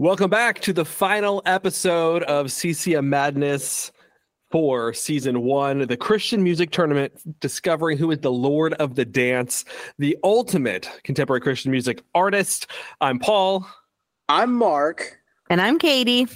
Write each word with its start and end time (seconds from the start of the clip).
Welcome 0.00 0.30
back 0.30 0.60
to 0.60 0.72
the 0.72 0.86
final 0.86 1.42
episode 1.44 2.22
of 2.22 2.50
CCM 2.50 3.10
Madness 3.10 3.92
for 4.50 4.94
season 4.94 5.42
one, 5.42 5.86
the 5.86 5.96
Christian 5.98 6.42
music 6.42 6.70
tournament, 6.70 7.12
discovering 7.38 7.98
who 7.98 8.10
is 8.10 8.20
the 8.20 8.32
Lord 8.32 8.72
of 8.72 8.94
the 8.94 9.04
Dance, 9.04 9.66
the 9.98 10.16
ultimate 10.24 10.88
contemporary 11.04 11.42
Christian 11.42 11.70
music 11.70 12.02
artist. 12.14 12.70
I'm 13.02 13.18
Paul. 13.18 13.68
I'm 14.30 14.54
Mark. 14.54 15.18
And 15.50 15.60
I'm 15.60 15.78
Katie. 15.78 16.26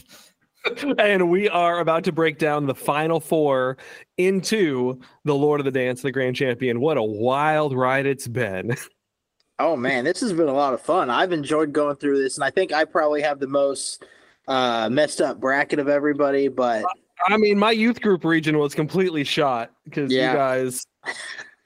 and 0.98 1.30
we 1.30 1.48
are 1.48 1.80
about 1.80 2.04
to 2.04 2.12
break 2.12 2.38
down 2.38 2.66
the 2.66 2.74
final 2.74 3.18
four 3.18 3.78
into 4.18 5.00
the 5.24 5.34
Lord 5.34 5.60
of 5.60 5.64
the 5.64 5.72
Dance, 5.72 6.02
the 6.02 6.12
grand 6.12 6.36
champion. 6.36 6.80
What 6.80 6.98
a 6.98 7.02
wild 7.02 7.74
ride 7.74 8.04
it's 8.04 8.28
been. 8.28 8.76
Oh 9.58 9.76
man, 9.76 10.04
this 10.04 10.20
has 10.20 10.32
been 10.32 10.48
a 10.48 10.52
lot 10.52 10.74
of 10.74 10.80
fun. 10.80 11.10
I've 11.10 11.32
enjoyed 11.32 11.72
going 11.72 11.96
through 11.96 12.22
this, 12.22 12.36
and 12.36 12.44
I 12.44 12.50
think 12.50 12.72
I 12.72 12.84
probably 12.84 13.22
have 13.22 13.38
the 13.38 13.46
most 13.46 14.04
uh, 14.48 14.88
messed 14.90 15.20
up 15.20 15.38
bracket 15.40 15.78
of 15.78 15.88
everybody. 15.88 16.48
But 16.48 16.84
I 17.28 17.36
mean, 17.36 17.58
my 17.58 17.70
youth 17.70 18.00
group 18.00 18.24
region 18.24 18.58
was 18.58 18.74
completely 18.74 19.22
shot 19.22 19.70
because 19.84 20.12
yeah. 20.12 20.32
you 20.32 20.36
guys 20.36 20.86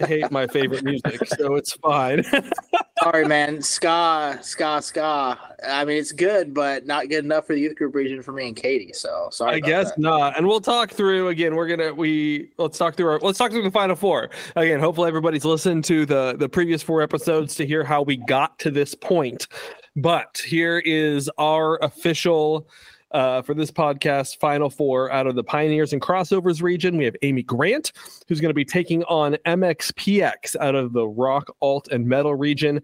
hate 0.06 0.30
my 0.30 0.46
favorite 0.46 0.84
music, 0.84 1.26
so 1.26 1.54
it's 1.54 1.72
fine. 1.72 2.24
Sorry, 3.02 3.26
man. 3.26 3.62
Ska, 3.62 4.38
ska, 4.42 4.80
ska. 4.82 5.38
I 5.66 5.84
mean, 5.84 5.98
it's 5.98 6.12
good, 6.12 6.52
but 6.52 6.86
not 6.86 7.08
good 7.08 7.24
enough 7.24 7.46
for 7.46 7.54
the 7.54 7.60
youth 7.60 7.76
group 7.76 7.94
region 7.94 8.22
for 8.22 8.32
me 8.32 8.48
and 8.48 8.56
Katie. 8.56 8.92
So 8.92 9.28
sorry. 9.30 9.56
I 9.56 9.60
guess 9.60 9.90
that. 9.90 9.98
not. 9.98 10.36
And 10.36 10.46
we'll 10.46 10.60
talk 10.60 10.90
through 10.90 11.28
again. 11.28 11.54
We're 11.54 11.68
gonna 11.68 11.94
we 11.94 12.50
let's 12.58 12.76
talk 12.76 12.96
through 12.96 13.08
our 13.10 13.18
let's 13.20 13.38
talk 13.38 13.52
through 13.52 13.62
the 13.62 13.70
final 13.70 13.94
four 13.94 14.30
again. 14.56 14.80
Hopefully, 14.80 15.08
everybody's 15.08 15.44
listened 15.44 15.84
to 15.84 16.06
the 16.06 16.34
the 16.36 16.48
previous 16.48 16.82
four 16.82 17.00
episodes 17.00 17.54
to 17.56 17.66
hear 17.66 17.84
how 17.84 18.02
we 18.02 18.16
got 18.16 18.58
to 18.60 18.70
this 18.70 18.94
point. 18.94 19.46
But 19.94 20.42
here 20.44 20.78
is 20.84 21.30
our 21.38 21.76
official 21.78 22.68
uh, 23.12 23.42
for 23.42 23.54
this 23.54 23.70
podcast, 23.70 24.38
Final 24.38 24.70
Four 24.70 25.10
out 25.10 25.26
of 25.26 25.34
the 25.34 25.44
Pioneers 25.44 25.92
and 25.92 26.02
Crossovers 26.02 26.62
region. 26.62 26.96
We 26.96 27.04
have 27.04 27.16
Amy 27.22 27.42
Grant, 27.42 27.92
who's 28.26 28.40
going 28.40 28.50
to 28.50 28.54
be 28.54 28.64
taking 28.64 29.04
on 29.04 29.34
MXPX 29.46 30.56
out 30.56 30.74
of 30.74 30.92
the 30.92 31.06
Rock, 31.06 31.54
Alt, 31.60 31.88
and 31.88 32.06
Metal 32.06 32.34
region. 32.34 32.82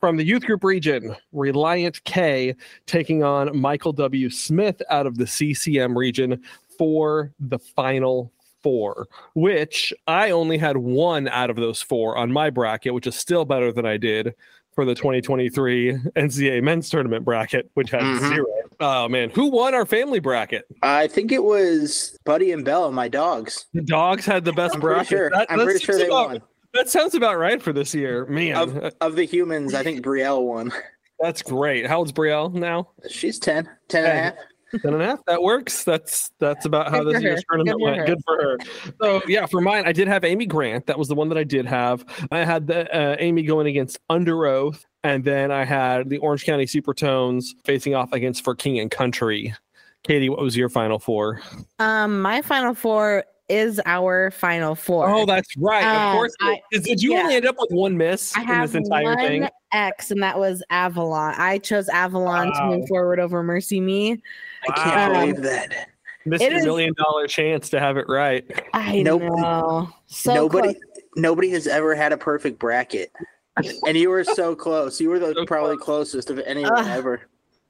From 0.00 0.16
the 0.16 0.24
Youth 0.24 0.44
Group 0.44 0.64
region, 0.64 1.16
Relient 1.34 2.02
K 2.04 2.54
taking 2.86 3.22
on 3.22 3.56
Michael 3.56 3.92
W. 3.92 4.28
Smith 4.30 4.82
out 4.90 5.06
of 5.06 5.16
the 5.16 5.26
CCM 5.26 5.96
region 5.96 6.42
for 6.76 7.32
the 7.40 7.58
Final 7.58 8.32
four, 8.62 9.08
which 9.34 9.92
I 10.06 10.30
only 10.30 10.56
had 10.56 10.76
one 10.76 11.28
out 11.28 11.50
of 11.50 11.56
those 11.56 11.82
four 11.82 12.16
on 12.16 12.32
my 12.32 12.50
bracket, 12.50 12.94
which 12.94 13.06
is 13.06 13.16
still 13.16 13.44
better 13.44 13.72
than 13.72 13.86
I 13.86 13.96
did 13.96 14.34
for 14.74 14.84
the 14.84 14.94
2023 14.94 15.92
NCAA 16.16 16.62
men's 16.62 16.88
tournament 16.88 17.24
bracket, 17.24 17.70
which 17.74 17.90
has 17.90 18.02
mm-hmm. 18.02 18.34
zero. 18.34 18.46
Oh 18.80 19.08
man, 19.08 19.30
who 19.30 19.48
won 19.48 19.74
our 19.74 19.86
family 19.86 20.18
bracket? 20.18 20.64
I 20.82 21.06
think 21.06 21.30
it 21.32 21.44
was 21.44 22.18
Buddy 22.24 22.52
and 22.52 22.64
Bella, 22.64 22.90
my 22.90 23.08
dogs. 23.08 23.66
The 23.74 23.82
dogs 23.82 24.24
had 24.24 24.44
the 24.44 24.52
best 24.52 24.74
I'm 24.74 24.80
bracket. 24.80 25.08
Pretty 25.08 25.20
sure. 25.20 25.30
That, 25.30 25.50
I'm 25.50 25.60
pretty 25.60 25.84
sure 25.84 25.98
they 25.98 26.06
about, 26.06 26.28
won. 26.28 26.42
That 26.74 26.88
sounds 26.88 27.14
about 27.14 27.38
right 27.38 27.62
for 27.62 27.72
this 27.72 27.94
year, 27.94 28.26
man. 28.26 28.56
Of, 28.56 28.94
of 29.00 29.16
the 29.16 29.24
humans, 29.24 29.74
I 29.74 29.82
think 29.82 30.04
Brielle 30.04 30.42
won. 30.42 30.72
That's 31.20 31.42
great. 31.42 31.86
How 31.86 31.98
old's 31.98 32.12
Brielle 32.12 32.52
now? 32.52 32.88
She's 33.08 33.38
10, 33.38 33.68
10 33.88 34.04
and 34.04 34.12
a 34.12 34.22
half. 34.22 34.34
10 34.80 34.94
and 34.94 35.02
a 35.02 35.06
half. 35.06 35.24
That 35.26 35.42
works. 35.42 35.84
That's 35.84 36.30
that's 36.38 36.64
about 36.64 36.90
how 36.90 37.02
Good 37.02 37.16
this 37.16 37.22
year's 37.22 37.44
tournament 37.48 37.78
Good 37.78 37.84
went. 37.84 38.06
Good 38.06 38.22
for 38.24 38.36
her. 38.42 38.58
So 39.00 39.22
yeah, 39.26 39.46
for 39.46 39.60
mine, 39.60 39.84
I 39.86 39.92
did 39.92 40.08
have 40.08 40.24
Amy 40.24 40.46
Grant. 40.46 40.86
That 40.86 40.98
was 40.98 41.08
the 41.08 41.14
one 41.14 41.28
that 41.28 41.38
I 41.38 41.44
did 41.44 41.66
have. 41.66 42.04
I 42.30 42.38
had 42.38 42.66
the 42.66 42.92
uh, 42.94 43.16
Amy 43.18 43.42
going 43.42 43.66
against 43.66 43.98
Underoath, 44.08 44.84
and 45.04 45.24
then 45.24 45.50
I 45.50 45.64
had 45.64 46.08
the 46.08 46.18
Orange 46.18 46.44
County 46.44 46.66
Supertones 46.66 47.50
facing 47.64 47.94
off 47.94 48.12
against 48.12 48.44
for 48.44 48.54
King 48.54 48.78
and 48.78 48.90
Country. 48.90 49.54
Katie, 50.04 50.28
what 50.28 50.40
was 50.40 50.56
your 50.56 50.68
final 50.68 50.98
four? 50.98 51.40
Um, 51.78 52.22
my 52.22 52.42
final 52.42 52.74
four 52.74 53.24
is 53.48 53.80
our 53.84 54.30
final 54.30 54.74
four. 54.74 55.08
Oh, 55.08 55.26
that's 55.26 55.56
right. 55.56 55.84
Um, 55.84 56.08
of 56.08 56.14
course. 56.14 56.34
I, 56.40 56.60
did 56.72 57.02
you 57.02 57.12
yeah. 57.12 57.20
only 57.20 57.34
end 57.36 57.46
up 57.46 57.56
with 57.58 57.70
one 57.70 57.96
miss 57.96 58.34
I 58.36 58.42
in 58.42 58.60
this 58.62 58.74
entire 58.74 59.04
one 59.04 59.18
thing? 59.18 59.48
X, 59.72 60.10
and 60.10 60.22
that 60.22 60.38
was 60.38 60.62
Avalon. 60.70 61.34
I 61.36 61.58
chose 61.58 61.88
Avalon 61.88 62.50
wow. 62.50 62.70
to 62.70 62.76
move 62.76 62.88
forward 62.88 63.20
over 63.20 63.42
MercyMe. 63.42 64.20
I 64.68 64.72
can't 64.72 65.14
um, 65.14 65.20
believe 65.20 65.42
that. 65.42 65.88
Missed 66.24 66.44
a 66.44 66.62
million 66.62 66.94
dollar 66.96 67.26
chance 67.26 67.68
to 67.70 67.80
have 67.80 67.96
it 67.96 68.06
right. 68.08 68.44
I 68.74 69.02
nope. 69.02 69.22
know. 69.22 69.90
So 70.06 70.34
nobody, 70.34 70.74
close. 70.74 70.84
nobody 71.16 71.50
has 71.50 71.66
ever 71.66 71.94
had 71.96 72.12
a 72.12 72.16
perfect 72.16 72.60
bracket, 72.60 73.10
and 73.56 73.96
you 73.96 74.08
were 74.08 74.22
so 74.22 74.54
close. 74.54 75.00
You 75.00 75.10
were 75.10 75.18
the 75.18 75.34
so 75.34 75.44
probably 75.46 75.76
close. 75.76 76.12
closest 76.12 76.30
of 76.30 76.38
anyone 76.40 76.72
uh, 76.72 76.88
ever 76.90 77.22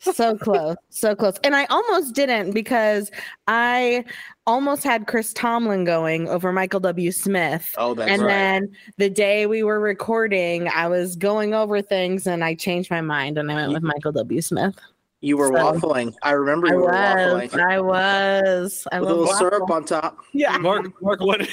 so 0.02 0.36
close, 0.36 0.76
so 0.90 1.14
close. 1.14 1.36
And 1.44 1.54
I 1.54 1.64
almost 1.66 2.14
didn't 2.14 2.52
because 2.52 3.10
I 3.46 4.04
almost 4.46 4.82
had 4.82 5.06
Chris 5.06 5.32
Tomlin 5.32 5.84
going 5.84 6.28
over 6.28 6.52
Michael 6.52 6.80
W. 6.80 7.12
Smith. 7.12 7.74
Oh, 7.78 7.94
that's 7.94 8.10
and 8.10 8.22
right. 8.22 8.28
then 8.28 8.72
the 8.98 9.10
day 9.10 9.46
we 9.46 9.62
were 9.62 9.80
recording, 9.80 10.68
I 10.68 10.88
was 10.88 11.16
going 11.16 11.54
over 11.54 11.80
things 11.80 12.26
and 12.26 12.44
I 12.44 12.54
changed 12.54 12.90
my 12.90 13.00
mind 13.00 13.38
and 13.38 13.50
I 13.50 13.54
went 13.54 13.72
with 13.72 13.82
Michael 13.82 14.12
W. 14.12 14.40
Smith. 14.40 14.78
You 15.20 15.36
were 15.36 15.48
so, 15.48 15.52
waffling. 15.54 16.12
I 16.22 16.32
remember 16.32 16.66
you 16.66 16.72
I 16.72 16.76
were 16.76 17.34
was, 17.34 17.52
waffling. 17.52 17.70
I 17.70 17.80
was. 17.80 18.88
I 18.90 19.00
with 19.00 19.08
a 19.08 19.12
little 19.12 19.26
waffle. 19.26 19.50
syrup 19.50 19.70
on 19.70 19.84
top. 19.84 20.18
Yeah. 20.32 20.58
Mark, 20.58 21.00
Mark, 21.00 21.20
what? 21.20 21.48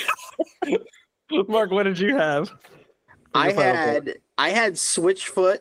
Mark, 1.48 1.70
what 1.70 1.84
did 1.84 2.00
you 2.00 2.18
have? 2.18 2.52
I 3.36 3.52
had 3.52 4.16
I 4.40 4.50
had 4.50 4.74
Switchfoot 4.74 5.59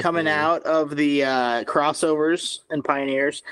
coming 0.00 0.26
mm-hmm. 0.26 0.40
out 0.40 0.62
of 0.64 0.96
the 0.96 1.24
uh, 1.24 1.64
crossovers 1.64 2.60
and 2.70 2.84
pioneers. 2.84 3.42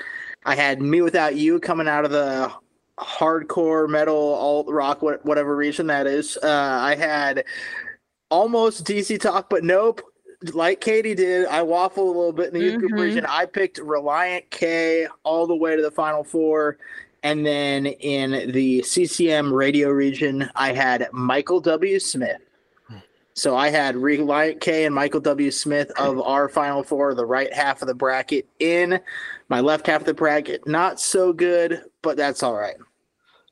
I 0.45 0.55
had 0.55 0.81
Me 0.81 1.01
Without 1.01 1.35
You 1.35 1.59
coming 1.59 1.87
out 1.87 2.05
of 2.05 2.11
the 2.11 2.51
hardcore 2.97 3.87
metal 3.87 4.33
alt 4.33 4.67
rock 4.69 5.01
whatever 5.01 5.55
region 5.55 5.87
that 5.87 6.07
is. 6.07 6.37
Uh, 6.41 6.47
I 6.81 6.95
had 6.95 7.45
almost 8.29 8.85
DC 8.85 9.19
talk, 9.19 9.49
but 9.49 9.63
nope. 9.63 10.01
Like 10.53 10.79
Katie 10.79 11.15
did, 11.15 11.47
I 11.47 11.61
waffled 11.61 11.97
a 11.97 12.01
little 12.01 12.31
bit 12.31 12.53
in 12.53 12.59
the 12.59 12.65
mm-hmm. 12.65 12.77
group 12.79 12.93
region. 12.93 13.25
I 13.27 13.45
picked 13.45 13.77
Relient 13.79 14.49
K 14.49 15.05
all 15.23 15.45
the 15.47 15.55
way 15.55 15.75
to 15.75 15.81
the 15.81 15.91
final 15.91 16.23
four. 16.23 16.77
And 17.23 17.45
then 17.45 17.85
in 17.85 18.51
the 18.53 18.81
CCM 18.83 19.53
radio 19.53 19.89
region, 19.89 20.49
I 20.55 20.71
had 20.71 21.09
Michael 21.11 21.59
W. 21.59 21.99
Smith. 21.99 22.39
So 23.39 23.55
I 23.55 23.69
had 23.69 23.95
Relient 23.95 24.59
K 24.59 24.83
and 24.83 24.93
Michael 24.93 25.21
W. 25.21 25.49
Smith 25.49 25.91
of 25.97 26.19
our 26.25 26.49
final 26.49 26.83
four, 26.83 27.15
the 27.15 27.25
right 27.25 27.51
half 27.53 27.81
of 27.81 27.87
the 27.87 27.95
bracket 27.95 28.49
in. 28.59 28.99
My 29.47 29.61
left 29.61 29.87
half 29.87 30.01
of 30.01 30.05
the 30.05 30.13
bracket, 30.13 30.67
not 30.67 30.99
so 30.99 31.31
good, 31.31 31.81
but 32.01 32.17
that's 32.17 32.43
all 32.43 32.55
right. 32.55 32.75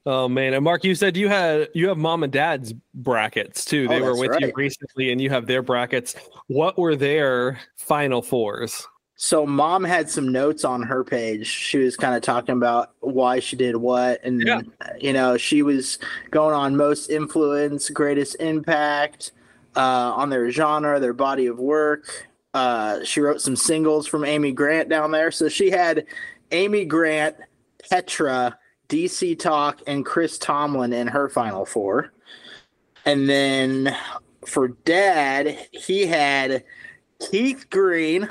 Oh 0.06 0.28
man, 0.28 0.54
and 0.54 0.64
Mark, 0.64 0.84
you 0.84 0.94
said 0.94 1.16
you 1.16 1.30
had 1.30 1.70
you 1.74 1.88
have 1.88 1.98
mom 1.98 2.24
and 2.24 2.32
dad's 2.32 2.74
brackets 2.94 3.64
too. 3.64 3.88
Oh, 3.90 3.94
they 3.94 4.02
oh, 4.02 4.06
were 4.06 4.18
with 4.18 4.32
right. 4.32 4.42
you 4.42 4.52
recently, 4.56 5.12
and 5.12 5.22
you 5.22 5.30
have 5.30 5.48
their 5.48 5.62
brackets. 5.62 6.16
What 6.48 6.78
were 6.78 6.98
their 6.98 7.60
final 7.78 8.22
fours? 8.22 8.86
So 9.16 9.46
mom 9.46 9.84
had 9.86 10.10
some 10.10 10.32
notes 10.32 10.66
on 10.66 10.84
her 10.84 11.04
page. 11.04 11.48
She 11.48 11.78
was 11.78 11.96
kind 11.96 12.14
of 12.14 12.22
talking 12.22 12.56
about 12.56 12.92
why 13.00 13.40
she 13.40 13.56
did 13.56 13.78
what, 13.78 14.20
and 14.24 14.46
yeah. 14.46 14.62
you 15.00 15.14
know, 15.14 15.38
she 15.38 15.62
was 15.62 15.98
going 16.30 16.54
on 16.54 16.76
most 16.76 17.10
influence, 17.10 17.90
greatest 17.90 18.36
impact, 18.40 19.32
uh, 19.78 20.14
on 20.16 20.30
their 20.30 20.50
genre, 20.50 21.00
their 21.00 21.14
body 21.14 21.46
of 21.46 21.60
work. 21.60 22.28
Uh, 22.54 23.04
she 23.04 23.22
wrote 23.22 23.40
some 23.40 23.56
singles 23.56 24.08
from 24.08 24.26
Amy 24.26 24.52
Grant 24.52 24.90
down 24.90 25.12
there. 25.12 25.30
So 25.30 25.48
she 25.48 25.70
had 25.70 26.06
Amy 26.52 26.84
Grant, 26.84 27.36
Petra, 27.90 28.58
DC 28.90 29.38
Talk, 29.38 29.82
and 29.86 30.04
Chris 30.04 30.40
Tomlin 30.40 30.94
in 30.94 31.08
her 31.08 31.30
final 31.30 31.66
four. 31.66 32.12
And 33.06 33.30
then 33.30 33.96
for 34.46 34.70
dad, 34.70 35.68
he 35.72 36.08
had 36.08 36.64
Keith 37.20 37.70
Green, 37.70 38.30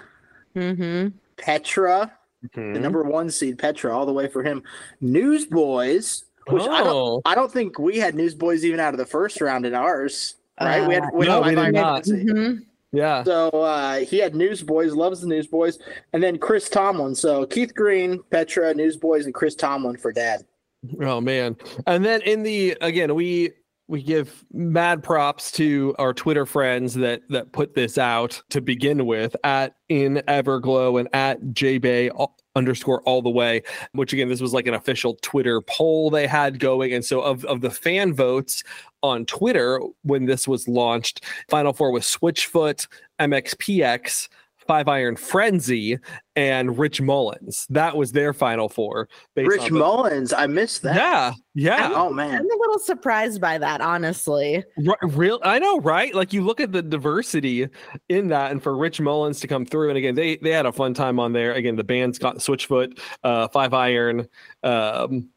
mm-hmm. 0.56 1.16
Petra, 1.36 2.12
mm-hmm. 2.44 2.72
the 2.72 2.80
number 2.80 3.04
one 3.04 3.30
seed, 3.30 3.58
Petra, 3.58 3.96
all 3.96 4.06
the 4.06 4.12
way 4.12 4.26
for 4.26 4.42
him. 4.42 4.64
Newsboys, 5.00 6.24
which 6.48 6.64
oh. 6.64 6.70
I 6.72 6.82
don't, 6.82 6.96
oh. 6.96 7.22
I 7.24 7.34
don't 7.36 7.52
think 7.52 7.78
we 7.78 7.98
had 7.98 8.16
Newsboys 8.16 8.64
even 8.64 8.80
out 8.80 8.94
of 8.94 8.98
the 8.98 9.06
first 9.06 9.40
round 9.40 9.64
in 9.64 9.74
ours 9.74 10.35
right? 10.60 10.80
Uh, 10.80 10.88
we 10.88 10.94
had 10.94 11.04
we, 11.12 11.26
no, 11.26 11.40
we 11.42 11.54
did 11.54 11.74
not. 11.74 12.04
Mm-hmm. 12.04 12.62
Yeah. 12.92 13.24
So 13.24 13.48
uh, 13.50 13.98
he 13.98 14.18
had 14.18 14.34
Newsboys, 14.34 14.92
loves 14.92 15.20
the 15.20 15.26
Newsboys, 15.26 15.78
and 16.12 16.22
then 16.22 16.38
Chris 16.38 16.68
Tomlin. 16.68 17.14
So 17.14 17.44
Keith 17.44 17.74
Green, 17.74 18.22
Petra, 18.30 18.72
Newsboys, 18.74 19.26
and 19.26 19.34
Chris 19.34 19.54
Tomlin 19.54 19.96
for 19.96 20.12
Dad. 20.12 20.46
Oh 21.00 21.20
man! 21.20 21.56
And 21.86 22.04
then 22.04 22.22
in 22.22 22.42
the 22.42 22.76
again, 22.80 23.14
we 23.14 23.50
we 23.88 24.02
give 24.02 24.44
mad 24.52 25.02
props 25.02 25.52
to 25.52 25.94
our 25.98 26.12
Twitter 26.12 26.44
friends 26.44 26.94
that 26.94 27.22
that 27.28 27.52
put 27.52 27.74
this 27.74 27.98
out 27.98 28.42
to 28.50 28.60
begin 28.60 29.06
with 29.06 29.36
at 29.44 29.76
in 29.88 30.22
Everglow 30.26 30.98
and 30.98 31.08
at 31.14 31.40
JBay 31.40 32.10
underscore 32.56 33.02
all 33.02 33.22
the 33.22 33.30
way, 33.30 33.62
which 33.92 34.12
again, 34.12 34.28
this 34.28 34.40
was 34.40 34.52
like 34.52 34.66
an 34.66 34.74
official 34.74 35.16
Twitter 35.22 35.60
poll 35.60 36.10
they 36.10 36.26
had 36.26 36.58
going. 36.58 36.92
And 36.92 37.04
so 37.04 37.20
of, 37.20 37.44
of 37.44 37.60
the 37.60 37.70
fan 37.70 38.14
votes 38.14 38.64
on 39.02 39.26
Twitter 39.26 39.80
when 40.02 40.24
this 40.24 40.48
was 40.48 40.66
launched, 40.66 41.24
Final 41.48 41.72
Four 41.72 41.92
was 41.92 42.04
Switchfoot, 42.04 42.88
MXPX, 43.20 44.28
Five 44.66 44.88
Iron 44.88 45.16
Frenzy 45.16 45.98
and 46.34 46.78
Rich 46.78 47.00
Mullins. 47.00 47.66
That 47.70 47.96
was 47.96 48.12
their 48.12 48.32
final 48.32 48.68
four. 48.68 49.08
Rich 49.34 49.70
Mullins, 49.70 50.32
I 50.32 50.46
missed 50.46 50.82
that. 50.82 50.96
Yeah, 50.96 51.32
yeah. 51.54 51.92
oh 51.94 52.12
man, 52.12 52.34
I'm 52.34 52.50
a 52.50 52.60
little 52.60 52.78
surprised 52.78 53.40
by 53.40 53.58
that, 53.58 53.80
honestly. 53.80 54.62
R- 54.86 54.98
real, 55.08 55.40
I 55.42 55.58
know, 55.58 55.80
right? 55.80 56.14
Like 56.14 56.32
you 56.32 56.42
look 56.42 56.60
at 56.60 56.72
the 56.72 56.82
diversity 56.82 57.68
in 58.08 58.28
that, 58.28 58.52
and 58.52 58.62
for 58.62 58.76
Rich 58.76 59.00
Mullins 59.00 59.40
to 59.40 59.48
come 59.48 59.64
through, 59.64 59.90
and 59.90 59.98
again, 59.98 60.14
they 60.14 60.36
they 60.36 60.50
had 60.50 60.66
a 60.66 60.72
fun 60.72 60.94
time 60.94 61.18
on 61.18 61.32
there. 61.32 61.54
Again, 61.54 61.76
the 61.76 61.84
band's 61.84 62.18
got 62.18 62.36
Switchfoot, 62.36 62.98
uh, 63.24 63.48
Five 63.48 63.72
Iron. 63.74 64.28
Um, 64.62 65.30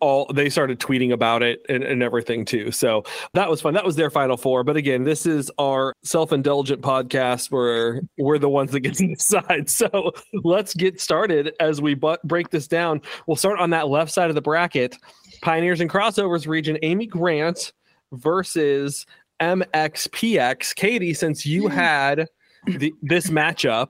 all 0.00 0.30
they 0.32 0.48
started 0.48 0.78
tweeting 0.78 1.12
about 1.12 1.42
it 1.42 1.64
and, 1.68 1.82
and 1.82 2.02
everything 2.02 2.44
too. 2.44 2.70
So 2.70 3.04
that 3.34 3.48
was 3.48 3.60
fun. 3.60 3.74
That 3.74 3.84
was 3.84 3.96
their 3.96 4.10
final 4.10 4.36
four. 4.36 4.64
But 4.64 4.76
again, 4.76 5.04
this 5.04 5.26
is 5.26 5.50
our 5.58 5.94
self-indulgent 6.02 6.82
podcast 6.82 7.50
where 7.50 8.02
we're 8.18 8.38
the 8.38 8.48
ones 8.48 8.70
that 8.72 8.80
get 8.80 8.94
to 8.98 9.08
decide. 9.08 9.68
So 9.70 10.12
let's 10.44 10.74
get 10.74 11.00
started 11.00 11.54
as 11.60 11.80
we 11.80 11.94
bu- 11.94 12.16
break 12.24 12.50
this 12.50 12.68
down. 12.68 13.00
We'll 13.26 13.36
start 13.36 13.58
on 13.58 13.70
that 13.70 13.88
left 13.88 14.12
side 14.12 14.28
of 14.28 14.34
the 14.34 14.42
bracket. 14.42 14.96
Pioneers 15.42 15.80
and 15.80 15.90
crossovers 15.90 16.46
region, 16.46 16.78
Amy 16.82 17.06
Grant 17.06 17.72
versus 18.12 19.06
MXPX. 19.40 20.74
Katie, 20.74 21.14
since 21.14 21.46
you 21.46 21.64
mm-hmm. 21.64 21.76
had 21.76 22.28
the, 22.66 22.92
this 23.02 23.28
matchup, 23.28 23.88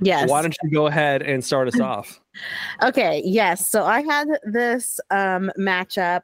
yes, 0.00 0.28
why 0.28 0.42
don't 0.42 0.56
you 0.62 0.70
go 0.70 0.86
ahead 0.86 1.22
and 1.22 1.44
start 1.44 1.68
us 1.68 1.80
off? 1.80 2.19
Okay, 2.82 3.22
yes. 3.24 3.68
So 3.68 3.84
I 3.84 4.02
had 4.02 4.28
this 4.44 5.00
um 5.10 5.50
matchup. 5.58 6.22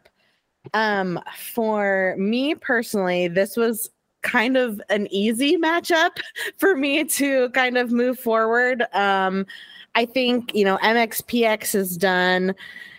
Um 0.74 1.20
for 1.54 2.14
me 2.18 2.54
personally, 2.54 3.28
this 3.28 3.56
was 3.56 3.90
kind 4.22 4.56
of 4.56 4.80
an 4.88 5.06
easy 5.12 5.56
matchup 5.56 6.10
for 6.58 6.76
me 6.76 7.04
to 7.04 7.50
kind 7.50 7.76
of 7.78 7.92
move 7.92 8.18
forward. 8.18 8.84
Um 8.92 9.46
I 9.94 10.04
think, 10.04 10.54
you 10.54 10.64
know, 10.64 10.78
MXPX 10.82 11.72
has 11.72 11.96
done 11.96 12.54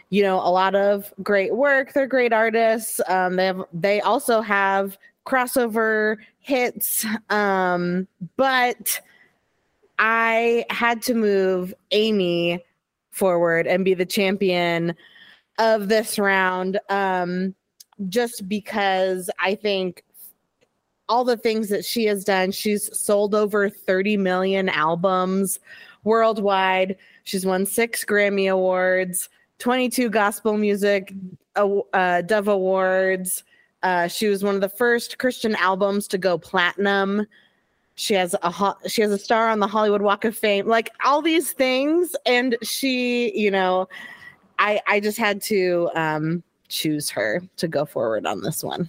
you 0.10 0.24
know 0.24 0.38
a 0.38 0.50
lot 0.50 0.74
of 0.74 1.14
great 1.22 1.54
work 1.54 1.92
they're 1.92 2.08
great 2.08 2.32
artists 2.32 3.02
um, 3.10 3.36
they 3.36 3.46
have 3.46 3.62
they 3.74 4.00
also 4.02 4.40
have 4.42 4.98
crossover 5.26 6.16
hits 6.40 7.06
um, 7.30 8.08
but 8.38 9.02
i 10.00 10.64
had 10.70 11.02
to 11.02 11.14
move 11.14 11.74
amy 11.92 12.64
forward 13.18 13.68
and 13.68 13.84
be 13.84 13.94
the 13.94 14.06
champion 14.06 14.96
of 15.58 15.90
this 15.90 16.20
round 16.20 16.80
um, 16.90 17.56
just 18.10 18.48
because 18.48 19.30
I 19.40 19.56
think 19.56 20.04
all 21.10 21.24
the 21.24 21.38
things 21.38 21.70
that 21.70 21.86
she 21.86 22.06
has 22.06 22.24
done, 22.24 22.52
she's 22.52 22.96
sold 22.98 23.34
over 23.34 23.70
30 23.70 24.18
million 24.18 24.70
albums 24.70 25.60
worldwide. 26.04 26.98
She's 27.24 27.46
won 27.46 27.66
six 27.66 28.06
Grammy 28.06 28.52
Awards, 28.52 29.30
22 29.60 30.10
Gospel 30.10 30.58
Music 30.58 31.14
uh, 31.56 32.22
Dove 32.22 32.48
Awards. 32.48 33.44
Uh, 33.84 34.08
she 34.08 34.28
was 34.28 34.44
one 34.44 34.56
of 34.56 34.62
the 34.62 34.70
first 34.70 35.18
Christian 35.18 35.56
albums 35.56 36.08
to 36.10 36.18
go 36.18 36.38
platinum 36.38 37.26
she 37.98 38.14
has 38.14 38.36
a 38.44 38.52
ho- 38.52 38.78
she 38.88 39.02
has 39.02 39.12
a 39.12 39.18
star 39.18 39.50
on 39.50 39.60
the 39.60 39.68
Hollywood 39.68 40.04
Walk 40.04 40.24
of 40.24 40.38
Fame, 40.38 40.68
like 40.68 40.92
all 41.04 41.22
these 41.22 41.52
things, 41.52 42.16
and 42.28 42.56
she, 42.62 43.38
you 43.38 43.50
know, 43.50 43.90
I 44.60 44.80
I 44.88 45.00
just 45.00 45.18
had 45.18 45.42
to 45.44 45.90
um, 45.96 46.44
choose 46.70 47.10
her 47.10 47.42
to 47.58 47.68
go 47.68 47.86
forward 47.86 48.28
on 48.28 48.42
this 48.42 48.64
one. 48.64 48.88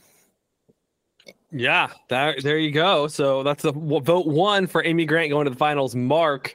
Yeah, 1.51 1.89
that, 2.11 2.43
there 2.43 2.59
you 2.59 2.71
go. 2.71 3.07
So 3.07 3.43
that's 3.43 3.63
the 3.63 3.73
vote 3.73 4.27
one 4.27 4.67
for 4.67 4.85
Amy 4.85 5.07
Grant 5.07 5.31
going 5.31 5.47
to 5.47 5.51
the 5.51 5.57
finals. 5.57 5.95
Mark, 5.95 6.55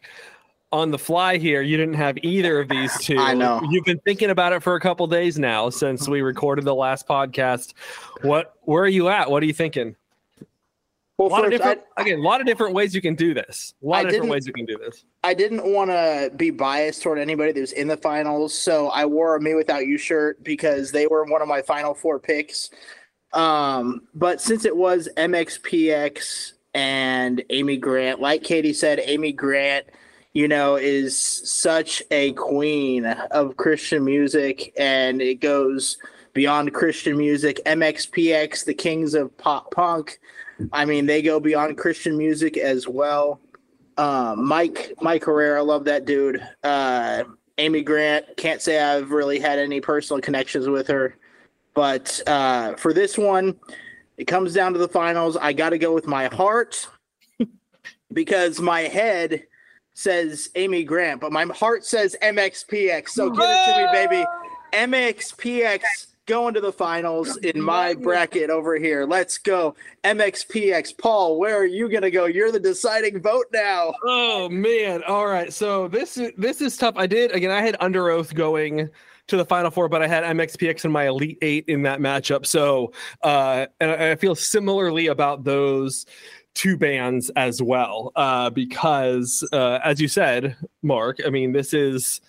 on 0.72 0.92
the 0.92 1.00
fly 1.00 1.38
here, 1.38 1.64
you 1.64 1.76
didn't 1.76 1.96
have 1.96 2.20
either 2.22 2.60
of 2.60 2.70
these 2.70 2.96
two. 3.00 3.18
I 3.20 3.34
know. 3.34 3.62
You've 3.72 3.86
been 3.86 4.00
thinking 4.06 4.30
about 4.30 4.54
it 4.54 4.62
for 4.62 4.76
a 4.76 4.80
couple 4.80 5.08
days 5.08 5.40
now 5.40 5.72
since 5.72 6.08
we 6.08 6.22
recorded 6.22 6.66
the 6.66 6.76
last 6.76 7.08
podcast. 7.08 7.74
What 8.22 8.54
where 8.62 8.84
are 8.84 8.88
you 8.88 9.10
at? 9.10 9.32
What 9.32 9.42
are 9.42 9.48
you 9.48 9.54
thinking? 9.54 9.96
Well, 11.18 11.28
a 11.28 11.30
lot 11.30 11.42
first, 11.44 11.54
of 11.54 11.60
different, 11.60 11.82
I, 11.96 12.02
again, 12.02 12.20
a 12.20 12.22
lot 12.24 12.42
of 12.42 12.48
different 12.48 12.74
ways 12.74 12.96
you 12.96 13.02
can 13.02 13.14
do 13.14 13.36
this. 13.36 13.76
A 13.84 13.86
lot 13.86 13.98
I 13.98 14.02
of 14.02 14.10
different 14.10 14.32
ways 14.32 14.48
you 14.48 14.54
can 14.54 14.66
do 14.66 14.78
this. 14.80 15.06
I 15.24 15.36
didn't 15.36 15.64
want 15.72 15.92
to 15.92 16.32
be 16.36 16.50
biased 16.50 17.04
toward 17.04 17.20
anybody 17.20 17.52
that 17.52 17.60
was 17.60 17.72
in 17.72 17.88
the 17.88 17.98
finals, 17.98 18.54
so 18.58 18.90
I 18.90 19.06
wore 19.06 19.36
a 19.36 19.42
"Me 19.42 19.54
Without 19.54 19.86
You" 19.86 20.00
shirt 20.00 20.44
because 20.44 20.92
they 20.92 21.06
were 21.06 21.24
one 21.26 21.42
of 21.42 21.48
my 21.48 21.62
final 21.62 21.94
four 21.94 22.20
picks. 22.20 22.72
Um, 23.32 24.08
but 24.16 24.42
since 24.42 24.66
it 24.66 24.76
was 24.76 25.08
MXPX 25.16 26.54
and 26.74 27.44
Amy 27.52 27.78
Grant, 27.78 28.20
like 28.20 28.44
Katie 28.44 28.74
said, 28.74 29.00
Amy 29.04 29.34
Grant, 29.34 29.86
you 30.34 30.48
know, 30.48 30.78
is 30.78 31.16
such 31.16 32.02
a 32.10 32.34
queen 32.34 33.06
of 33.06 33.58
Christian 33.58 34.04
music, 34.04 34.74
and 34.78 35.22
it 35.22 35.36
goes 35.36 36.00
beyond 36.34 36.74
Christian 36.74 37.18
music. 37.18 37.60
MXPX, 37.68 38.66
the 38.66 38.74
kings 38.74 39.14
of 39.14 39.38
pop 39.38 39.70
punk 39.70 40.20
I 40.72 40.86
mean, 40.86 41.06
they 41.06 41.22
go 41.22 41.40
beyond 41.40 41.78
Christian 41.78 42.18
music 42.18 42.58
as 42.58 42.88
well. 42.88 43.40
Uh, 43.98 44.36
Mike 44.38 44.94
Mike 45.02 45.24
Herrera, 45.24 45.64
love 45.64 45.86
that 45.86 46.06
dude. 46.06 46.42
Uh, 46.64 47.24
Amy 47.58 47.84
Grant, 47.84 48.26
can't 48.38 48.62
say 48.62 48.82
I've 48.82 49.12
really 49.12 49.40
had 49.40 49.60
any 49.60 49.80
personal 49.80 50.22
connections 50.22 50.68
with 50.68 50.88
her, 50.88 51.16
but 51.76 52.20
uh, 52.26 52.74
for 52.76 52.94
this 52.94 53.18
one, 53.18 53.60
it 54.18 54.26
comes 54.26 54.54
down 54.54 54.74
to 54.74 54.80
the 54.80 54.88
finals. 54.88 55.38
I 55.38 55.54
got 55.54 55.70
to 55.70 55.78
go 55.78 55.94
with 55.94 56.08
my 56.08 56.28
heart 56.28 56.88
because 58.14 58.60
my 58.60 58.82
head 58.82 59.44
says 59.94 60.50
Amy 60.56 60.84
Grant, 60.84 61.22
but 61.22 61.32
my 61.32 61.46
heart 61.46 61.86
says 61.86 62.16
MXPX. 62.22 63.10
So 63.10 63.30
give 63.30 63.46
it 63.48 63.66
to 63.66 63.86
me, 63.86 63.92
baby. 63.92 64.26
MXPX 64.74 65.82
going 66.26 66.54
to 66.54 66.62
the 66.62 66.72
finals 66.72 67.38
in 67.38 67.62
my 67.62 67.94
bracket 67.94 68.50
over 68.50 68.78
here. 68.78 69.06
Let's 69.06 69.38
go. 69.38 69.76
MXPX. 70.04 70.98
Paul, 70.98 71.38
where 71.38 71.58
are 71.58 71.66
you 71.66 71.90
going 71.90 72.04
to 72.04 72.12
go? 72.12 72.26
You're 72.26 72.52
the 72.52 72.60
deciding 72.60 73.22
vote 73.22 73.48
now. 73.52 73.94
Oh 74.04 74.50
man. 74.50 75.04
All 75.04 75.28
right. 75.28 75.52
So 75.52 75.88
this 75.88 76.18
is 76.18 76.32
this 76.38 76.62
is 76.62 76.78
tough. 76.78 76.96
I 76.98 77.08
did 77.08 77.32
again 77.32 77.52
I 77.52 77.62
had 77.62 77.78
Underoath 77.80 78.34
going 78.34 78.90
to 79.28 79.38
the 79.38 79.46
final 79.46 79.72
four, 79.72 79.88
but 79.88 80.02
I 80.02 80.08
had 80.08 80.24
MXPX 80.24 80.86
in 80.86 80.92
my 80.92 81.08
elite 81.08 81.38
8 81.42 81.66
in 81.68 81.84
that 81.84 82.00
matchup. 82.00 82.46
So, 82.46 82.94
uh 83.24 83.68
and 83.80 83.92
I 83.92 84.16
feel 84.16 84.36
similarly 84.36 85.08
about 85.08 85.44
those 85.44 86.06
two 86.54 86.78
bands 86.78 87.32
as 87.36 87.64
well 87.64 88.12
uh 88.16 88.50
because 88.50 89.48
uh 89.52 89.80
as 89.84 90.00
you 90.00 90.08
said, 90.08 90.56
Mark, 90.82 91.20
I 91.26 91.30
mean 91.30 91.52
this 91.52 91.74
is 91.74 92.22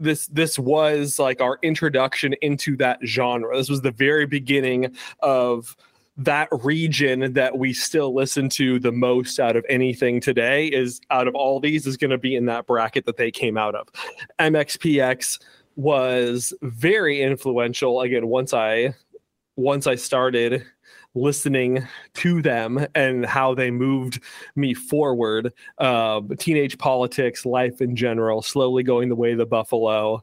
this 0.00 0.26
this 0.28 0.58
was 0.58 1.18
like 1.18 1.40
our 1.40 1.58
introduction 1.62 2.34
into 2.42 2.76
that 2.78 2.98
genre. 3.04 3.56
This 3.56 3.68
was 3.68 3.82
the 3.82 3.90
very 3.90 4.26
beginning 4.26 4.94
of 5.20 5.76
that 6.16 6.48
region 6.62 7.32
that 7.32 7.58
we 7.58 7.72
still 7.72 8.14
listen 8.14 8.48
to 8.48 8.78
the 8.78 8.92
most 8.92 9.40
out 9.40 9.56
of 9.56 9.64
anything 9.68 10.20
today 10.20 10.66
is 10.66 11.00
out 11.10 11.26
of 11.26 11.34
all 11.34 11.58
these 11.58 11.86
is 11.86 11.96
going 11.96 12.10
to 12.10 12.18
be 12.18 12.36
in 12.36 12.46
that 12.46 12.66
bracket 12.66 13.04
that 13.06 13.16
they 13.16 13.30
came 13.30 13.56
out 13.56 13.74
of. 13.74 13.88
MXPX 14.38 15.40
was 15.76 16.52
very 16.62 17.20
influential 17.20 18.00
again 18.00 18.28
once 18.28 18.54
I 18.54 18.94
once 19.56 19.86
I 19.86 19.96
started 19.96 20.64
listening 21.14 21.86
to 22.14 22.42
them 22.42 22.86
and 22.94 23.24
how 23.24 23.54
they 23.54 23.70
moved 23.70 24.20
me 24.56 24.74
forward. 24.74 25.52
Uh, 25.78 26.20
teenage 26.38 26.76
politics, 26.78 27.46
life 27.46 27.80
in 27.80 27.94
general, 27.96 28.42
slowly 28.42 28.82
going 28.82 29.08
the 29.08 29.16
way 29.16 29.32
of 29.32 29.38
the 29.38 29.46
buffalo. 29.46 30.22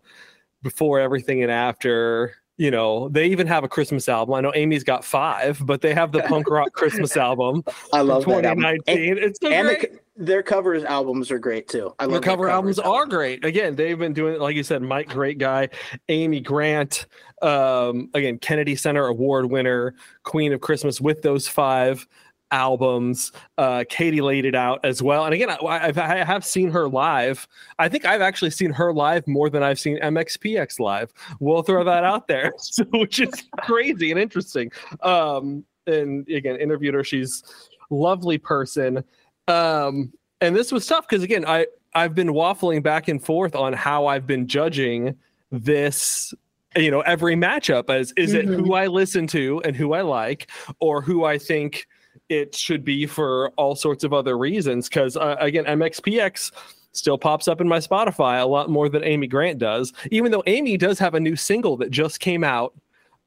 Before 0.64 1.00
everything 1.00 1.42
and 1.42 1.52
after, 1.52 2.36
you 2.62 2.70
know, 2.70 3.10
they 3.10 3.26
even 3.26 3.48
have 3.48 3.64
a 3.64 3.68
Christmas 3.68 4.08
album. 4.08 4.36
I 4.36 4.42
know 4.42 4.52
Amy's 4.54 4.84
got 4.84 5.04
five, 5.04 5.60
but 5.66 5.82
they 5.82 5.96
have 5.96 6.12
the 6.12 6.22
punk 6.28 6.48
rock 6.48 6.72
Christmas 6.74 7.18
album. 7.18 7.64
I 7.92 8.02
love 8.02 8.24
2019. 8.24 8.44
That 8.44 8.60
album. 8.60 8.84
And, 8.88 9.18
it's 9.18 9.40
so 9.42 9.50
and 9.50 9.68
great. 9.68 9.82
The, 10.16 10.26
their 10.26 10.44
covers 10.44 10.84
albums 10.84 11.32
are 11.32 11.40
great 11.40 11.68
too. 11.68 11.96
I 11.98 12.04
love 12.04 12.12
their 12.12 12.22
cover 12.22 12.50
albums 12.50 12.78
are 12.78 13.08
great. 13.08 13.44
Again, 13.44 13.76
they've 13.76 13.98
been 13.98 14.14
doing 14.14 14.40
like 14.40 14.56
you 14.56 14.62
said, 14.62 14.84
Mike, 14.84 15.10
great 15.10 15.40
guy, 15.40 15.70
Amy 16.10 16.40
Grant, 16.40 17.08
um, 17.42 18.12
again, 18.14 18.38
Kennedy 18.38 18.76
Center 18.76 19.08
Award 19.08 19.50
winner, 19.50 19.96
Queen 20.22 20.54
of 20.54 20.62
Christmas 20.62 21.02
with 21.02 21.24
those 21.24 21.48
five 21.48 22.08
albums. 22.52 23.32
Uh, 23.58 23.84
Katie 23.90 24.22
laid 24.22 24.46
it 24.46 24.56
out 24.56 24.80
as 24.84 25.02
well. 25.02 25.26
And 25.26 25.34
again, 25.34 25.50
I, 25.50 25.58
I've, 25.62 25.98
I 25.98 26.24
have 26.24 26.46
seen 26.46 26.70
her 26.72 26.88
live. 26.88 27.48
I 27.80 27.90
think 27.90 28.06
I've 28.06 28.22
actually 28.22 28.52
seen 28.52 28.72
her 28.72 28.94
live 28.94 29.28
more 29.28 29.50
than 29.50 29.64
I've 29.64 29.80
seen 29.80 30.00
MXPX 30.00 30.80
live. 30.80 31.12
We'll 31.40 31.64
throw 31.64 31.84
that 31.84 32.04
out 32.04 32.28
there, 32.28 32.54
so, 32.58 32.84
which 32.92 33.20
is 33.20 33.32
crazy 33.60 34.12
and 34.12 34.20
interesting. 34.20 34.72
Um, 35.02 35.66
and 35.88 36.28
again, 36.30 36.58
interviewed 36.58 36.94
her. 36.94 37.04
She's 37.04 37.44
lovely 37.90 38.38
person. 38.38 39.04
Um, 39.48 40.14
and 40.40 40.56
this 40.56 40.72
was 40.72 40.86
tough 40.86 41.08
because 41.08 41.24
again, 41.24 41.46
I 41.46 41.68
I've 41.94 42.16
been 42.16 42.30
waffling 42.30 42.82
back 42.82 43.08
and 43.10 43.24
forth 43.24 43.56
on 43.56 43.74
how 43.74 44.08
I've 44.08 44.26
been 44.26 44.48
judging 44.48 45.16
this 45.52 46.34
you 46.78 46.90
know 46.90 47.02
every 47.02 47.36
matchup 47.36 47.90
as 47.90 48.14
is 48.16 48.32
mm-hmm. 48.32 48.40
it 48.40 48.46
who 48.46 48.64
mm-hmm. 48.64 48.74
i 48.74 48.88
listen 48.88 49.28
to 49.28 49.62
and 49.66 49.76
who 49.76 49.94
i 49.94 50.02
like 50.02 50.50
or 50.80 51.02
who 51.02 51.26
i 51.26 51.38
think 51.38 51.86
it 52.32 52.56
should 52.56 52.86
be 52.86 53.06
for 53.06 53.50
all 53.58 53.76
sorts 53.76 54.06
of 54.06 54.14
other 54.14 54.38
reasons. 54.38 54.88
Because 54.88 55.18
uh, 55.18 55.36
again, 55.40 55.66
MXPX 55.66 56.52
still 56.94 57.18
pops 57.18 57.50
up 57.50 57.60
in 57.60 57.68
my 57.68 57.78
Spotify 57.78 58.42
a 58.42 58.46
lot 58.46 58.70
more 58.70 58.88
than 58.88 59.04
Amy 59.04 59.28
Grant 59.28 59.60
does, 59.60 59.92
even 60.12 60.32
though 60.32 60.44
Amy 60.48 60.78
does 60.78 60.98
have 60.98 61.14
a 61.14 61.20
new 61.20 61.36
single 61.36 61.76
that 61.78 61.92
just 61.92 62.22
came 62.22 62.44
out 62.44 62.74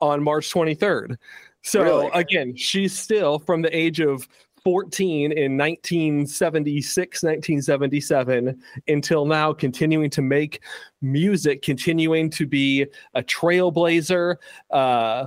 on 0.01 0.23
March 0.23 0.51
23rd. 0.51 1.17
So 1.63 1.83
Really? 1.83 2.11
again, 2.15 2.57
she's 2.57 2.99
still 2.99 3.39
from 3.39 3.61
the 3.63 3.75
age 3.77 4.01
of 4.01 4.27
14 4.65 5.33
in 5.33 5.59
1976, 5.59 7.23
1977 7.23 8.63
until 8.89 9.27
now, 9.27 9.53
continuing 9.53 10.09
to 10.09 10.23
make 10.23 10.63
music, 11.03 11.61
continuing 11.61 12.31
to 12.31 12.47
be 12.47 12.87
a 13.15 13.23
trailblazer. 13.23 14.37
Uh, 14.71 15.27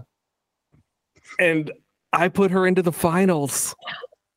and 1.39 1.71
I 2.13 2.27
put 2.29 2.51
her 2.51 2.67
into 2.67 2.81
the 2.81 2.91
finals. 2.91 3.75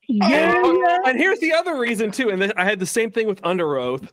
Yeah. 0.08 0.60
And, 0.64 1.06
and 1.06 1.18
here's 1.18 1.38
the 1.38 1.52
other 1.52 1.78
reason 1.78 2.10
too. 2.10 2.30
And 2.30 2.52
I 2.56 2.64
had 2.64 2.78
the 2.80 2.86
same 2.86 3.10
thing 3.10 3.26
with 3.28 3.40
Underoath 3.42 4.08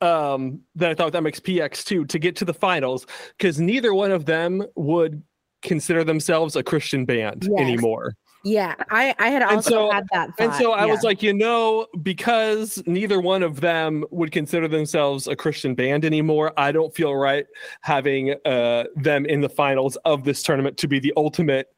um, 0.00 0.60
that 0.74 0.90
I 0.90 0.94
thought 0.94 1.12
that 1.12 1.22
MXPX 1.22 1.84
too 1.84 2.04
to 2.06 2.18
get 2.18 2.36
to 2.36 2.44
the 2.44 2.54
finals 2.54 3.06
because 3.36 3.60
neither 3.60 3.92
one 3.94 4.12
of 4.12 4.24
them 4.24 4.64
would 4.76 5.22
consider 5.60 6.04
themselves 6.04 6.56
a 6.56 6.62
Christian 6.62 7.04
band 7.04 7.46
Yes. 7.50 7.60
anymore. 7.60 8.14
Yeah, 8.44 8.74
I 8.90 9.14
I 9.20 9.28
had 9.28 9.42
And 9.42 9.52
also 9.52 9.70
so- 9.70 9.90
had 9.92 10.04
that. 10.12 10.30
And 10.40 10.52
so 10.54 10.72
I 10.72 10.86
yeah. 10.86 10.90
was 10.92 11.04
like, 11.04 11.22
you 11.22 11.32
know, 11.32 11.86
because 12.02 12.82
neither 12.86 13.20
one 13.20 13.44
of 13.44 13.60
them 13.60 14.04
would 14.10 14.32
consider 14.32 14.66
themselves 14.66 15.28
a 15.28 15.36
Christian 15.36 15.76
band 15.76 16.04
anymore, 16.04 16.52
I 16.56 16.72
don't 16.72 16.92
feel 16.92 17.14
right 17.14 17.46
having 17.82 18.34
uh, 18.44 18.84
them 18.96 19.26
in 19.26 19.42
the 19.42 19.48
finals 19.48 19.94
of 20.04 20.24
this 20.24 20.42
tournament 20.42 20.76
to 20.78 20.88
be 20.88 20.98
the 20.98 21.12
ultimate 21.16 21.68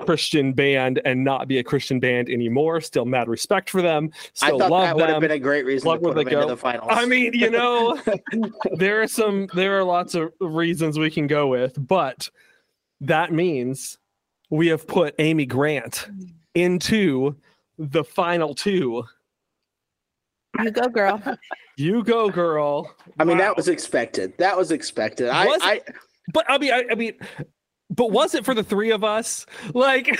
Christian 0.00 0.52
band 0.52 1.00
and 1.04 1.22
not 1.22 1.48
be 1.48 1.58
a 1.58 1.64
Christian 1.64 2.00
band 2.00 2.28
anymore. 2.28 2.80
Still 2.80 3.04
mad 3.04 3.28
respect 3.28 3.70
for 3.70 3.80
them. 3.80 4.10
I 4.42 4.50
thought 4.50 4.70
love 4.70 4.86
that 4.86 4.96
would 4.96 5.08
have 5.08 5.20
been 5.20 5.30
a 5.30 5.38
great 5.38 5.64
reason 5.64 5.88
Love 5.88 6.00
to 6.00 6.08
put 6.08 6.16
they 6.16 6.24
them 6.24 6.34
into 6.34 6.46
the 6.48 6.56
finals. 6.56 6.88
I 6.90 7.06
mean, 7.06 7.32
you 7.32 7.50
know, 7.50 8.00
there 8.74 9.02
are 9.02 9.06
some, 9.08 9.48
there 9.54 9.78
are 9.78 9.84
lots 9.84 10.14
of 10.14 10.32
reasons 10.40 10.98
we 10.98 11.10
can 11.10 11.26
go 11.26 11.46
with, 11.46 11.74
but 11.86 12.28
that 13.00 13.32
means 13.32 13.98
we 14.50 14.66
have 14.68 14.86
put 14.86 15.14
Amy 15.18 15.46
Grant 15.46 16.08
into 16.54 17.36
the 17.78 18.04
final 18.04 18.54
two. 18.54 19.04
you 20.60 20.70
go, 20.70 20.88
girl. 20.88 21.22
You 21.76 22.04
go, 22.04 22.30
girl. 22.30 22.94
I 23.18 23.24
mean, 23.24 23.38
Wow. 23.38 23.44
that 23.44 23.56
was 23.56 23.68
expected. 23.68 24.36
That 24.38 24.56
was 24.56 24.70
expected. 24.70 25.28
I, 25.28 25.46
Was 25.46 25.58
I 25.62 25.80
But 26.32 26.44
I 26.48 26.58
mean, 26.58 26.72
I, 26.72 26.84
I 26.90 26.94
mean, 26.94 27.14
but 27.90 28.10
was 28.10 28.34
it 28.34 28.44
for 28.44 28.54
the 28.54 28.62
three 28.62 28.90
of 28.90 29.04
us? 29.04 29.46
Like, 29.72 30.18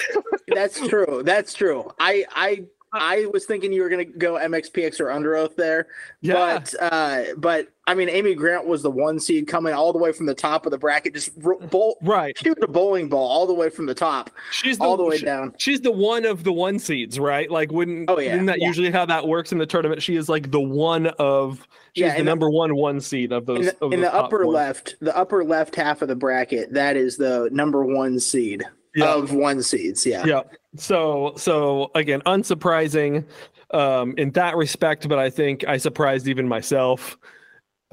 that's 0.48 0.80
true. 0.88 1.22
That's 1.24 1.54
true. 1.54 1.90
I, 1.98 2.24
I, 2.34 2.64
I 2.94 3.26
was 3.32 3.44
thinking 3.44 3.72
you 3.72 3.82
were 3.82 3.88
gonna 3.88 4.04
go 4.04 4.34
MXPX 4.34 5.00
or 5.00 5.06
Underoath 5.06 5.56
there, 5.56 5.88
yeah, 6.20 6.34
but, 6.60 6.74
uh, 6.80 7.24
but 7.36 7.68
I 7.86 7.94
mean, 7.94 8.08
Amy 8.08 8.34
Grant 8.34 8.66
was 8.66 8.82
the 8.82 8.90
one 8.90 9.20
seed 9.20 9.46
coming 9.46 9.74
all 9.74 9.92
the 9.92 9.98
way 9.98 10.10
from 10.12 10.24
the 10.26 10.34
top 10.34 10.64
of 10.64 10.70
the 10.70 10.78
bracket, 10.78 11.12
just 11.14 11.30
ro- 11.36 11.58
bowl, 11.58 11.98
right. 12.02 12.36
shoot 12.38 12.56
a 12.62 12.66
bowling 12.68 13.08
ball 13.08 13.26
all 13.28 13.46
the 13.46 13.52
way 13.52 13.68
from 13.68 13.84
the 13.86 13.94
top, 13.94 14.30
She's 14.52 14.78
the, 14.78 14.84
all 14.84 14.96
the 14.96 15.04
way 15.04 15.18
she- 15.18 15.24
down. 15.26 15.54
She's 15.58 15.80
the 15.82 15.92
one 15.92 16.24
of 16.24 16.44
the 16.44 16.52
one 16.52 16.78
seeds, 16.78 17.18
right? 17.18 17.50
Like, 17.50 17.70
wouldn't 17.72 18.08
Oh, 18.08 18.18
yeah. 18.18 18.34
isn't 18.34 18.46
that 18.46 18.60
Yeah. 18.60 18.68
usually 18.68 18.90
how 18.90 19.04
that 19.06 19.26
works 19.28 19.52
in 19.52 19.58
the 19.58 19.66
tournament? 19.66 20.02
She 20.02 20.16
is 20.16 20.28
like 20.30 20.50
the 20.50 20.60
one 20.60 21.08
of 21.18 21.66
she's 21.94 22.02
Yeah, 22.02 22.16
the 22.16 22.24
number 22.24 22.48
one 22.48 22.74
one 22.76 23.00
seed 23.00 23.32
of 23.32 23.44
those. 23.44 23.58
In 23.58 23.64
the, 23.66 23.84
in 23.86 23.90
those 23.90 24.00
the 24.00 24.14
upper 24.14 24.44
four. 24.44 24.52
left, 24.52 24.94
the 25.00 25.14
upper 25.16 25.44
left 25.44 25.74
half 25.76 26.00
of 26.00 26.08
the 26.08 26.16
bracket, 26.16 26.72
that 26.72 26.96
is 26.96 27.16
the 27.18 27.48
number 27.52 27.84
one 27.84 28.18
seed 28.18 28.64
Yeah. 28.94 29.14
of 29.14 29.32
one 29.32 29.62
seeds. 29.62 30.06
Yeah. 30.06 30.24
Yeah. 30.24 30.42
So 30.76 31.34
so 31.36 31.90
again, 31.94 32.20
unsurprising 32.26 33.24
um 33.72 34.14
in 34.16 34.30
that 34.32 34.56
respect, 34.56 35.08
but 35.08 35.18
I 35.18 35.30
think 35.30 35.66
I 35.66 35.76
surprised 35.76 36.28
even 36.28 36.46
myself 36.48 37.16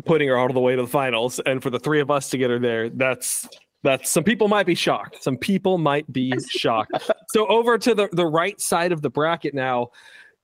putting 0.05 0.27
her 0.27 0.37
all 0.37 0.51
the 0.51 0.59
way 0.59 0.75
to 0.75 0.81
the 0.81 0.87
finals. 0.87 1.39
And 1.45 1.61
for 1.61 1.69
the 1.69 1.79
three 1.79 2.01
of 2.01 2.11
us 2.11 2.29
to 2.29 2.37
get 2.37 2.49
her 2.49 2.59
there, 2.59 2.89
that's 2.89 3.47
that's 3.83 4.09
some 4.09 4.23
people 4.23 4.47
might 4.47 4.65
be 4.65 4.75
shocked. 4.75 5.23
Some 5.23 5.37
people 5.37 5.77
might 5.77 6.11
be 6.11 6.33
shocked. 6.49 7.11
so 7.29 7.47
over 7.47 7.77
to 7.77 7.95
the, 7.95 8.09
the 8.11 8.25
right 8.25 8.59
side 8.61 8.91
of 8.91 9.01
the 9.01 9.09
bracket 9.09 9.53
now, 9.53 9.89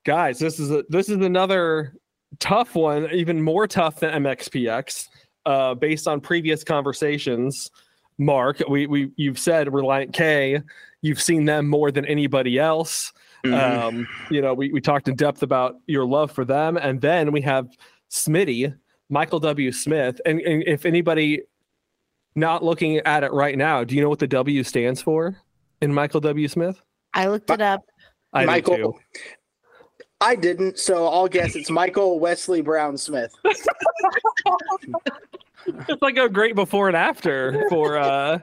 guys, 0.06 0.40
this 0.40 0.60
is 0.60 0.72
a 0.72 0.84
this 0.90 1.10
is 1.10 1.18
another 1.18 1.94
tough 2.40 2.76
one, 2.76 3.10
even 3.12 3.42
more 3.42 3.68
tough 3.68 4.00
than 4.00 4.24
MXPX, 4.24 5.08
uh, 5.46 5.74
based 5.76 6.08
on 6.08 6.20
previous 6.20 6.64
conversations. 6.64 7.70
Mark, 8.18 8.62
we 8.68 8.88
we 8.88 9.12
you've 9.16 9.40
said 9.40 9.68
Relient 9.68 10.14
K, 10.14 10.62
you've 11.02 11.22
seen 11.22 11.46
them 11.46 11.68
more 11.68 11.92
than 11.92 12.06
anybody 12.06 12.58
else. 12.58 13.14
Mhm. 13.46 13.84
Um, 13.84 14.08
you 14.32 14.42
know, 14.42 14.54
we, 14.54 14.72
we 14.72 14.82
talked 14.82 15.08
in 15.08 15.16
depth 15.16 15.44
about 15.44 15.76
your 15.86 16.06
love 16.06 16.32
for 16.32 16.44
them, 16.44 16.78
and 16.78 17.00
then 17.00 17.32
we 17.32 17.42
have 17.42 17.70
Smitty, 18.10 18.76
Michael 19.10 19.40
W. 19.40 19.72
Smith, 19.72 20.20
and, 20.26 20.42
and 20.42 20.64
if 20.64 20.86
anybody 20.86 21.44
not 22.36 22.64
looking 22.64 22.98
at 22.98 23.24
it 23.24 23.32
right 23.32 23.58
now, 23.58 23.84
do 23.84 23.96
you 23.96 24.02
know 24.02 24.10
what 24.10 24.20
the 24.20 24.28
W 24.28 24.64
stands 24.64 25.02
for 25.02 25.36
in 25.82 25.94
Michael 25.94 26.22
W. 26.22 26.48
Smith? 26.48 26.82
I 27.14 27.28
looked 27.28 27.50
it 27.50 27.62
up. 27.62 27.84
I 28.34 28.42
do 28.42 28.48
Michael, 28.48 28.76
too. 28.76 28.94
I 30.20 30.36
didn't, 30.36 30.80
so 30.80 31.08
I'll 31.08 31.28
guess 31.28 31.56
it's 31.56 31.70
Michael 31.70 32.20
Wesley 32.20 32.62
Brown 32.62 32.98
Smith. 32.98 33.32
It's 35.90 36.02
like 36.02 36.18
a 36.18 36.30
great 36.30 36.56
before 36.56 36.88
and 36.88 36.98
after 36.98 37.66
for 37.70 37.98
uh, 37.98 38.40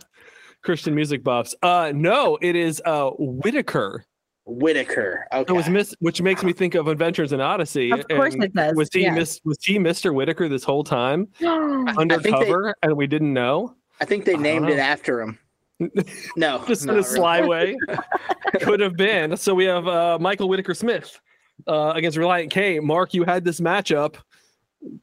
Christian 0.63 0.95
music 0.95 1.23
buffs. 1.25 1.55
Uh, 1.63 1.93
no, 1.95 2.39
it 2.43 2.55
is 2.57 2.83
uh, 2.85 3.11
Whitaker. 3.19 4.05
Whitaker. 4.47 5.27
Okay. 5.33 5.53
It 5.53 5.57
was 5.57 5.69
miss, 5.71 5.95
which 6.01 6.21
makes 6.21 6.43
me 6.43 6.53
think 6.53 6.75
of 6.75 6.87
Adventures 6.89 7.33
in 7.33 7.41
Odyssey. 7.41 7.91
Of 7.93 8.07
course 8.09 8.35
and 8.35 8.45
it 8.45 8.53
does, 8.53 8.75
Was 8.77 8.91
he 8.93 9.03
yes. 9.03 9.15
miss, 9.15 9.41
Was 9.45 9.59
he 9.65 9.79
Mr. 9.79 10.13
Whitaker 10.15 10.49
this 10.49 10.65
whole 10.65 10.85
time 10.85 11.29
I 11.41 11.45
think 11.45 11.87
they- 11.97 12.03
undercover, 12.31 12.75
and 12.83 12.95
we 12.97 13.07
didn't 13.07 13.33
know? 13.33 13.75
I 14.01 14.05
think 14.05 14.25
they 14.27 14.37
named 14.37 14.69
it 14.69 14.79
after 14.79 15.21
him. 15.21 15.39
No, 16.37 16.63
Just 16.69 16.83
in 16.83 16.89
not 16.89 16.93
a 16.93 16.97
really. 16.99 17.03
sly 17.17 17.43
way. 17.47 17.77
Could 18.61 18.81
have 18.81 18.97
been. 18.97 19.37
So 19.37 19.55
we 19.55 19.65
have 19.65 19.87
uh, 19.89 20.19
Michael 20.21 20.49
Whitaker 20.49 20.73
Smith 20.75 21.21
uh, 21.67 21.93
against 21.97 22.17
Relient 22.17 22.51
K. 22.51 22.79
Mark, 22.81 23.13
you 23.15 23.25
had 23.25 23.45
this 23.45 23.61
matchup. 23.61 24.17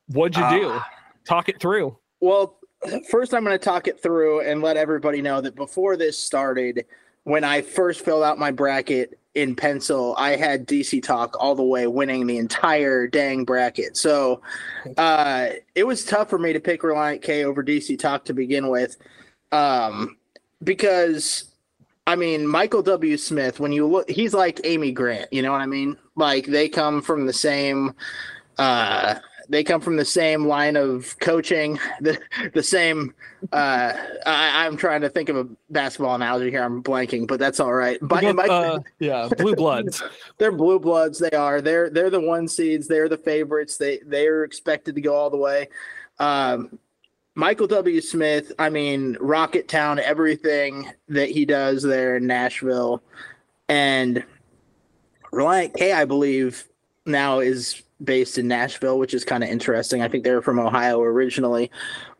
What'd 0.07 0.37
you 0.37 0.61
do? 0.61 0.69
Ah. 0.71 0.87
Talk 1.25 1.49
it 1.49 1.59
through. 1.59 1.97
Well, 2.21 2.57
first 3.09 3.33
I'm 3.33 3.43
going 3.43 3.57
to 3.57 3.63
talk 3.63 3.87
it 3.87 4.01
through 4.01 4.41
and 4.41 4.61
let 4.61 4.77
everybody 4.77 5.21
know 5.21 5.41
that 5.41 5.55
before 5.55 5.97
this 5.97 6.17
started, 6.17 6.85
when 7.23 7.43
I 7.43 7.61
first 7.61 8.05
filled 8.05 8.23
out 8.23 8.39
my 8.39 8.51
bracket 8.51 9.19
in 9.35 9.55
pencil, 9.55 10.15
I 10.17 10.35
had 10.35 10.67
DC 10.67 11.01
Talk 11.03 11.35
all 11.39 11.55
the 11.55 11.63
way 11.63 11.87
winning 11.87 12.27
the 12.27 12.37
entire 12.37 13.07
dang 13.07 13.45
bracket. 13.45 13.95
So 13.95 14.41
uh, 14.97 15.49
it 15.75 15.85
was 15.85 16.03
tough 16.03 16.29
for 16.29 16.37
me 16.37 16.53
to 16.53 16.59
pick 16.59 16.81
Relient 16.81 17.21
K 17.21 17.45
over 17.45 17.63
DC 17.63 17.97
Talk 17.97 18.25
to 18.25 18.33
begin 18.33 18.67
with, 18.69 18.97
um, 19.51 20.17
because 20.63 21.45
I 22.07 22.15
mean 22.15 22.45
Michael 22.45 22.81
W. 22.81 23.17
Smith. 23.17 23.59
When 23.59 23.71
you 23.71 23.87
look, 23.87 24.09
he's 24.09 24.33
like 24.33 24.59
Amy 24.63 24.91
Grant. 24.91 25.31
You 25.31 25.43
know 25.43 25.51
what 25.51 25.61
I 25.61 25.67
mean? 25.67 25.97
Like 26.15 26.47
they 26.47 26.67
come 26.67 27.01
from 27.01 27.25
the 27.25 27.33
same. 27.33 27.93
Uh, 28.57 29.15
they 29.51 29.65
come 29.65 29.81
from 29.81 29.97
the 29.97 30.05
same 30.05 30.47
line 30.47 30.77
of 30.77 31.19
coaching, 31.19 31.77
the 32.01 32.17
the 32.53 32.63
same. 32.63 33.13
Uh, 33.51 33.93
I, 34.25 34.65
I'm 34.65 34.77
trying 34.77 35.01
to 35.01 35.09
think 35.09 35.27
of 35.27 35.35
a 35.35 35.47
basketball 35.69 36.15
analogy 36.15 36.49
here. 36.49 36.63
I'm 36.63 36.81
blanking, 36.81 37.27
but 37.27 37.39
that's 37.39 37.59
all 37.59 37.73
right. 37.73 38.01
My- 38.01 38.47
uh, 38.47 38.79
yeah, 38.99 39.27
Blue 39.37 39.55
Bloods. 39.55 40.01
they're 40.37 40.53
blue 40.53 40.79
bloods. 40.79 41.19
They 41.19 41.31
are. 41.31 41.61
They're 41.61 41.89
they're 41.89 42.09
the 42.09 42.21
one 42.21 42.47
seeds. 42.47 42.87
They're 42.87 43.09
the 43.09 43.17
favorites. 43.17 43.77
They 43.77 43.99
they're 44.05 44.45
expected 44.45 44.95
to 44.95 45.01
go 45.01 45.15
all 45.15 45.29
the 45.29 45.37
way. 45.37 45.67
Um, 46.17 46.79
Michael 47.35 47.67
W. 47.67 47.99
Smith. 47.99 48.53
I 48.57 48.69
mean, 48.69 49.15
Rocketown. 49.15 49.99
Everything 49.99 50.89
that 51.09 51.29
he 51.29 51.43
does 51.45 51.83
there 51.83 52.15
in 52.15 52.25
Nashville, 52.25 53.03
and 53.67 54.23
Relient 55.33 55.75
K. 55.75 55.91
I 55.91 56.05
believe 56.05 56.65
now 57.05 57.39
is 57.39 57.81
based 58.03 58.37
in 58.37 58.47
Nashville, 58.47 58.97
which 58.99 59.13
is 59.13 59.23
kind 59.23 59.43
of 59.43 59.49
interesting. 59.49 60.01
I 60.01 60.07
think 60.07 60.23
they're 60.23 60.41
from 60.41 60.59
Ohio 60.59 61.01
originally, 61.01 61.71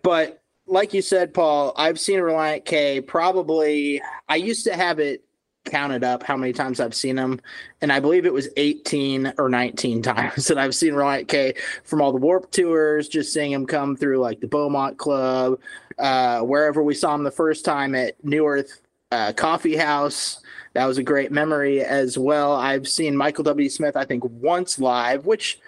but 0.04 0.42
like 0.68 0.94
you 0.94 1.02
said, 1.02 1.34
Paul, 1.34 1.74
I've 1.76 2.00
seen 2.00 2.20
Relient 2.20 2.66
K. 2.66 3.02
Probably 3.02 4.02
I 4.30 4.38
used 4.38 4.64
to 4.66 4.76
have 4.76 5.00
it 5.00 5.24
counted 5.66 6.04
up 6.04 6.24
how 6.24 6.36
many 6.36 6.54
times 6.54 6.80
I've 6.80 6.96
seen 6.96 7.16
them, 7.16 7.40
and 7.82 7.92
I 7.92 8.00
believe 8.00 8.26
it 8.26 8.34
was 8.34 8.50
18 8.58 9.34
or 9.38 9.50
19 9.50 10.02
times 10.04 10.48
that 10.48 10.58
I've 10.58 10.76
seen 10.76 10.94
Relient 10.94 11.28
K 11.28 11.54
from 11.84 12.02
all 12.02 12.12
the 12.12 12.20
Warp 12.20 12.52
tours, 12.52 13.08
just 13.08 13.34
seeing 13.34 13.52
him 13.52 13.66
come 13.66 13.96
through 13.96 14.20
like 14.20 14.40
the 14.40 14.48
Beaumont 14.48 14.98
Club, 14.98 15.60
uh, 16.00 16.42
wherever 16.42 16.82
we 16.82 16.94
saw 16.94 17.14
him 17.16 17.24
the 17.24 17.32
first 17.32 17.66
time 17.66 17.94
at 17.96 18.24
New 18.24 18.48
Earth 18.48 18.82
uh, 19.12 19.34
Coffee 19.34 19.76
House. 19.76 20.42
That 20.74 20.86
was 20.86 20.98
a 20.98 21.04
great 21.04 21.32
memory 21.32 21.82
as 21.82 22.18
well. 22.18 22.54
I've 22.54 22.88
seen 22.88 23.16
Michael 23.18 23.44
W. 23.44 23.70
Smith, 23.70 23.98
I 23.98 24.06
think, 24.06 24.24
once 24.26 24.80
live, 24.80 25.26
which 25.26 25.60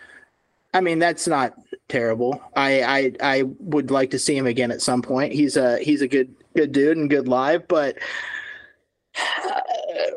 I 0.74 0.82
mean 0.82 1.00
that's 1.00 1.28
not 1.28 1.54
terrible. 1.90 2.42
I 2.56 2.82
I, 2.84 3.12
I 3.22 3.44
would 3.60 3.92
like 3.92 4.12
to 4.12 4.20
see 4.20 4.38
him 4.38 4.48
again 4.48 4.72
at 4.72 4.82
some 4.82 5.02
point. 5.02 5.34
He's 5.34 5.58
a 5.58 5.80
he's 5.80 6.02
a 6.02 6.08
good 6.08 6.34
good 6.56 6.72
dude 6.72 6.98
and 6.98 7.10
good 7.10 7.28
live, 7.28 7.68
but 7.68 7.98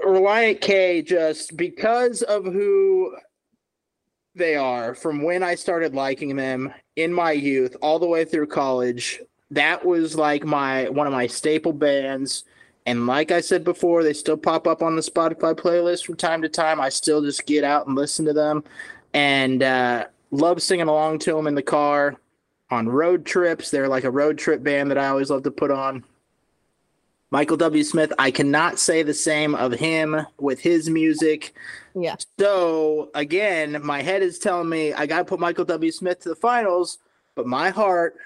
Relient 0.05 0.61
K 0.61 1.03
just 1.03 1.57
because 1.57 2.23
of 2.23 2.45
who 2.45 3.17
they 4.37 4.55
are 4.55 4.95
from 4.95 5.23
when 5.23 5.43
I 5.43 5.55
started 5.55 5.95
liking 5.95 6.37
them 6.37 6.73
in 6.95 7.13
my 7.13 7.33
youth 7.33 7.77
all 7.83 7.99
the 7.99 8.07
way 8.07 8.25
through 8.25 8.47
college. 8.47 9.21
That 9.51 9.85
was 9.85 10.15
like 10.17 10.45
my 10.45 10.89
one 10.91 11.07
of 11.07 11.13
my 11.13 11.27
staple 11.27 11.73
bands. 11.73 12.45
And 12.87 13.09
like 13.09 13.33
I 13.33 13.41
said 13.41 13.65
before, 13.65 14.05
they 14.05 14.13
still 14.13 14.37
pop 14.37 14.69
up 14.69 14.81
on 14.81 14.95
the 14.95 15.03
Spotify 15.03 15.55
playlist 15.55 16.07
from 16.07 16.17
time 16.17 16.41
to 16.43 16.49
time. 16.49 16.81
I 16.81 16.89
still 16.89 17.21
just 17.21 17.45
get 17.45 17.65
out 17.65 17.89
and 17.89 17.97
listen 17.97 18.25
to 18.27 18.33
them 18.33 18.63
and 19.13 19.63
uh, 19.63 20.07
love 20.31 20.63
singing 20.63 20.87
along 20.87 21.19
to 21.21 21.33
them 21.35 21.49
in 21.49 21.57
the 21.57 21.63
car 21.63 22.15
on 22.71 22.89
road 22.89 23.27
trips. 23.27 23.71
They're 23.71 23.89
like 23.89 24.05
a 24.05 24.11
road 24.11 24.39
trip 24.39 24.63
band 24.63 24.91
that 24.93 24.99
I 24.99 25.09
always 25.09 25.31
love 25.31 25.43
to 25.43 25.51
put 25.51 25.73
on. 25.73 26.05
Michael 27.31 27.57
W. 27.57 27.83
Smith, 27.83 28.13
I 28.21 28.31
cannot 28.31 28.79
say 28.79 29.03
the 29.03 29.13
same 29.13 29.57
of 29.57 29.73
him 29.73 30.25
with 30.39 30.61
his 30.61 30.89
music. 30.89 31.55
Yeah. 31.95 32.15
So 32.39 33.11
again, 33.15 33.81
my 33.85 34.01
head 34.01 34.23
is 34.23 34.39
telling 34.39 34.69
me 34.69 34.93
I 34.93 35.07
got 35.07 35.19
to 35.19 35.25
put 35.25 35.41
Michael 35.41 35.65
W. 35.65 35.91
Smith 35.91 36.21
to 36.21 36.29
the 36.29 36.37
finals, 36.37 36.99
but 37.35 37.47
my 37.47 37.71
heart 37.71 38.17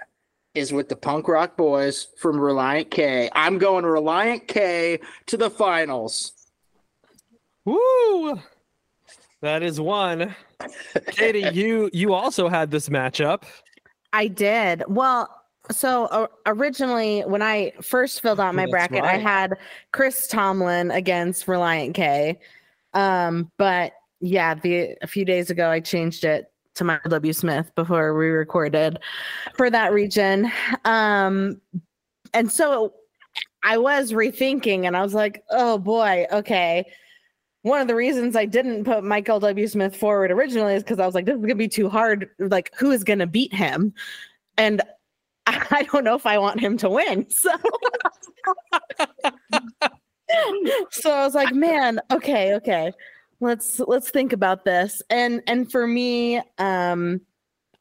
is 0.54 0.72
with 0.72 0.88
the 0.88 0.96
punk 0.96 1.28
rock 1.28 1.56
boys 1.56 2.08
from 2.18 2.36
Relient 2.36 2.90
K. 2.90 3.30
I'm 3.34 3.58
going 3.58 3.84
Relient 3.84 4.48
K 4.48 4.98
to 5.26 5.36
the 5.36 5.50
finals. 5.50 6.32
Woo! 7.64 8.40
That 9.42 9.62
is 9.62 9.80
one. 9.80 10.34
Katie, 11.08 11.48
you 11.52 11.90
you 11.92 12.12
also 12.12 12.48
had 12.48 12.70
this 12.70 12.88
matchup. 12.88 13.44
I 14.12 14.26
did. 14.26 14.82
Well, 14.88 15.28
so 15.70 16.06
uh, 16.06 16.26
originally, 16.46 17.20
when 17.22 17.42
I 17.42 17.72
first 17.80 18.20
filled 18.20 18.40
out 18.40 18.54
my 18.54 18.62
That's 18.62 18.70
bracket, 18.72 19.04
I 19.04 19.18
had 19.18 19.56
Chris 19.92 20.26
Tomlin 20.26 20.90
against 20.90 21.46
Relient 21.46 21.94
K. 21.94 22.40
Um, 22.92 23.50
but 23.56 23.92
yeah, 24.20 24.54
the 24.54 24.96
a 25.00 25.06
few 25.06 25.24
days 25.24 25.50
ago, 25.50 25.70
I 25.70 25.80
changed 25.80 26.24
it 26.24 26.50
to 26.74 26.84
Michael 26.84 27.10
W. 27.10 27.32
Smith 27.32 27.70
before 27.74 28.14
we 28.14 28.28
recorded 28.28 28.98
for 29.56 29.70
that 29.70 29.92
region. 29.92 30.50
Um, 30.84 31.60
and 32.32 32.50
so 32.50 32.94
I 33.62 33.78
was 33.78 34.12
rethinking, 34.12 34.86
and 34.86 34.96
I 34.96 35.02
was 35.02 35.14
like, 35.14 35.42
oh 35.50 35.78
boy, 35.78 36.26
okay. 36.32 36.84
One 37.62 37.80
of 37.80 37.88
the 37.88 37.94
reasons 37.94 38.36
I 38.36 38.46
didn't 38.46 38.84
put 38.84 39.04
Michael 39.04 39.40
W. 39.40 39.66
Smith 39.66 39.94
forward 39.94 40.30
originally 40.30 40.74
is 40.74 40.82
because 40.82 40.98
I 40.98 41.06
was 41.06 41.14
like, 41.14 41.26
this 41.26 41.36
is 41.36 41.42
gonna 41.42 41.54
be 41.54 41.68
too 41.68 41.88
hard. 41.88 42.28
Like, 42.38 42.70
who 42.78 42.90
is 42.90 43.04
gonna 43.04 43.26
beat 43.26 43.52
him? 43.52 43.92
And 44.56 44.80
I 45.46 45.86
don't 45.92 46.04
know 46.04 46.14
if 46.14 46.26
I 46.26 46.38
want 46.38 46.60
him 46.60 46.76
to 46.78 46.88
win. 46.88 47.26
So, 47.36 47.50
so 50.90 51.10
I 51.12 51.24
was 51.24 51.34
like, 51.34 51.52
man, 51.52 52.00
okay, 52.10 52.54
okay. 52.54 52.92
Let's 53.40 53.80
let's 53.80 54.10
think 54.10 54.32
about 54.32 54.64
this. 54.64 55.02
And 55.10 55.42
and 55.46 55.70
for 55.70 55.86
me, 55.86 56.42
um, 56.58 57.20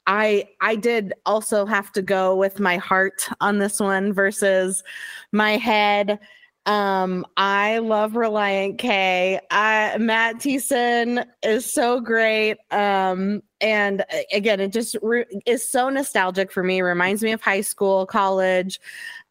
I 0.07 0.47
I 0.61 0.75
did 0.75 1.13
also 1.25 1.65
have 1.65 1.91
to 1.93 2.01
go 2.01 2.35
with 2.35 2.59
my 2.59 2.77
heart 2.77 3.27
on 3.41 3.59
this 3.59 3.79
one 3.79 4.13
versus 4.13 4.83
my 5.31 5.57
head. 5.57 6.19
Um, 6.65 7.25
I 7.35 7.79
love 7.79 8.11
Relient 8.13 8.77
K. 8.77 9.39
I, 9.49 9.97
Matt 9.97 10.37
Thiessen 10.37 11.25
is 11.41 11.73
so 11.73 11.99
great. 11.99 12.57
Um, 12.69 13.41
and 13.59 14.05
again, 14.31 14.59
it 14.59 14.71
just 14.71 14.95
re- 15.01 15.25
is 15.45 15.67
so 15.69 15.89
nostalgic 15.89 16.51
for 16.51 16.63
me. 16.63 16.81
Reminds 16.81 17.23
me 17.23 17.31
of 17.31 17.41
high 17.41 17.61
school, 17.61 18.05
college. 18.05 18.79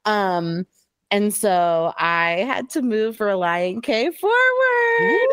Um, 0.05 0.67
and 1.11 1.33
so 1.33 1.93
I 1.97 2.45
had 2.47 2.71
to 2.71 2.83
move 2.83 3.19
Relient 3.19 3.83
K 3.83 4.11
forward. 4.11 5.29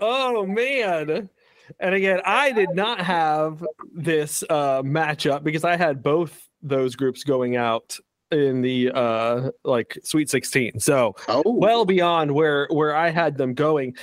Oh 0.00 0.46
man. 0.46 1.28
And 1.80 1.94
again, 1.94 2.20
I 2.24 2.52
did 2.52 2.70
not 2.70 3.00
have 3.00 3.64
this 3.92 4.42
uh 4.48 4.82
matchup 4.82 5.42
because 5.44 5.64
I 5.64 5.76
had 5.76 6.02
both 6.02 6.48
those 6.62 6.96
groups 6.96 7.24
going 7.24 7.56
out 7.56 7.96
in 8.30 8.60
the 8.62 8.90
uh 8.94 9.50
like 9.64 9.98
Sweet 10.02 10.30
16. 10.30 10.80
So 10.80 11.14
Oh, 11.28 11.42
well 11.46 11.84
beyond 11.84 12.32
where 12.32 12.66
where 12.70 12.94
I 12.94 13.10
had 13.10 13.36
them 13.36 13.54
going. 13.54 13.96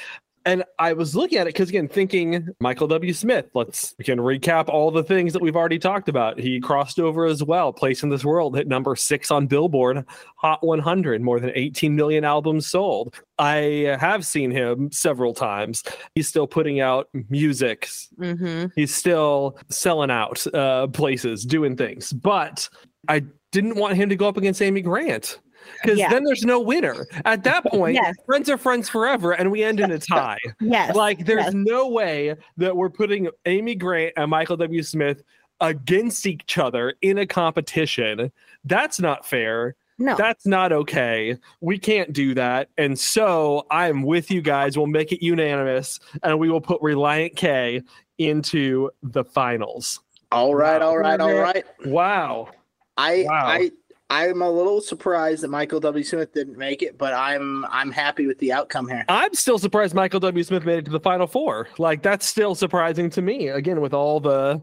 And 0.45 0.63
I 0.77 0.93
was 0.93 1.15
looking 1.15 1.39
at 1.39 1.47
it 1.47 1.55
because 1.55 1.69
again, 1.69 1.87
thinking 1.87 2.47
Michael 2.59 2.87
W. 2.87 3.13
Smith. 3.13 3.47
Let's 3.55 3.95
we 3.97 4.05
can 4.05 4.19
recap 4.19 4.69
all 4.69 4.91
the 4.91 5.03
things 5.03 5.33
that 5.33 5.41
we've 5.41 5.55
already 5.55 5.79
talked 5.79 6.07
about. 6.07 6.39
He 6.39 6.59
crossed 6.59 6.99
over 6.99 7.25
as 7.25 7.43
well, 7.43 7.73
Place 7.73 8.03
in 8.03 8.09
This 8.09 8.23
World 8.23 8.55
hit 8.55 8.67
number 8.67 8.95
six 8.95 9.31
on 9.31 9.47
Billboard 9.47 10.05
Hot 10.37 10.63
100, 10.63 11.21
more 11.21 11.39
than 11.39 11.51
18 11.55 11.95
million 11.95 12.23
albums 12.23 12.67
sold. 12.67 13.15
I 13.39 13.97
have 13.99 14.25
seen 14.25 14.51
him 14.51 14.91
several 14.91 15.33
times. 15.33 15.83
He's 16.13 16.27
still 16.27 16.45
putting 16.45 16.79
out 16.79 17.09
music. 17.29 17.89
Mm-hmm. 18.19 18.67
He's 18.75 18.93
still 18.93 19.57
selling 19.69 20.11
out 20.11 20.45
uh, 20.53 20.87
places, 20.87 21.43
doing 21.43 21.75
things. 21.75 22.13
But 22.13 22.69
I 23.07 23.23
didn't 23.51 23.75
want 23.75 23.95
him 23.95 24.09
to 24.09 24.15
go 24.15 24.27
up 24.27 24.37
against 24.37 24.61
Amy 24.61 24.81
Grant 24.81 25.39
because 25.81 25.97
Yeah. 25.99 26.09
then 26.09 26.23
there's 26.23 26.43
no 26.43 26.59
winner. 26.59 27.07
At 27.25 27.43
that 27.43 27.63
point, 27.71 27.95
Yes. 27.95 28.15
friends 28.25 28.49
are 28.49 28.57
friends 28.57 28.89
forever, 28.89 29.31
and 29.33 29.51
we 29.51 29.63
end 29.63 29.79
in 29.79 29.91
a 29.91 29.99
tie. 30.13 30.39
Yes. 30.59 30.95
like, 30.95 31.25
there's 31.25 31.45
yes. 31.45 31.53
no 31.53 31.87
way 31.87 32.35
that 32.57 32.75
we're 32.75 32.89
putting 32.89 33.29
Amy 33.45 33.75
Grant 33.75 34.13
and 34.17 34.29
Michael 34.29 34.57
W. 34.57 34.83
Smith 34.83 35.23
against 35.61 36.25
each 36.27 36.57
other 36.57 36.95
in 37.01 37.17
a 37.17 37.25
competition. 37.25 38.31
That's 38.65 38.99
not 38.99 39.25
fair. 39.25 39.75
no. 39.97 40.15
That's 40.17 40.45
not 40.45 40.73
okay. 40.73 41.37
We 41.61 41.77
can't 41.77 42.11
do 42.11 42.33
that. 42.33 42.67
And 42.77 42.99
so 42.99 43.65
I'm 43.71 44.03
with 44.03 44.29
you 44.29 44.41
guys. 44.41 44.77
We'll 44.77 44.87
make 44.87 45.13
it 45.13 45.23
unanimous 45.23 45.99
and 46.23 46.37
we 46.39 46.49
will 46.49 46.59
put 46.59 46.81
Relient 46.81 47.37
K 47.37 47.81
into 48.17 48.89
the 49.03 49.23
finals. 49.23 50.01
all 50.31 50.53
right, 50.55 50.81
all 50.81 50.97
right, 50.97 51.19
all 51.21 51.33
right. 51.33 51.63
Wow. 51.85 52.49
I 52.97 53.23
Wow. 53.27 53.45
I 53.47 53.71
I'm 54.09 54.41
a 54.41 54.49
little 54.49 54.81
surprised 54.81 55.41
that 55.43 55.49
Michael 55.49 55.79
W. 55.79 56.03
Smith 56.03 56.31
didn't 56.33 56.57
make 56.57 56.83
it, 56.83 56.97
but 56.97 57.13
I'm 57.13 57.65
I'm 57.65 57.91
happy 57.91 58.27
with 58.27 58.37
the 58.39 58.53
outcome 58.53 58.87
here. 58.87 59.03
I'm 59.09 59.33
still 59.33 59.57
surprised 59.57 59.95
Michael 59.95 60.19
W. 60.19 60.43
Smith 60.43 60.63
made 60.63 60.79
it 60.79 60.85
to 60.85 60.91
the 60.91 60.99
final 60.99 61.25
four. 61.25 61.67
Like 61.79 62.03
that's 62.03 62.25
still 62.25 62.53
surprising 62.53 63.09
to 63.11 63.21
me. 63.21 63.47
Again, 63.47 63.81
with 63.81 63.93
all 63.93 64.19
the 64.19 64.61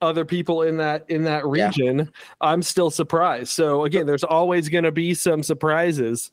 other 0.00 0.24
people 0.24 0.62
in 0.62 0.76
that 0.76 1.04
in 1.08 1.24
that 1.24 1.42
Yeah. 1.52 1.66
region, 1.66 2.12
I'm 2.40 2.62
still 2.62 2.90
surprised. 2.90 3.48
So 3.50 3.84
again, 3.84 4.06
there's 4.06 4.24
always 4.24 4.68
going 4.68 4.84
to 4.84 4.92
be 4.92 5.12
some 5.12 5.42
surprises 5.42 6.30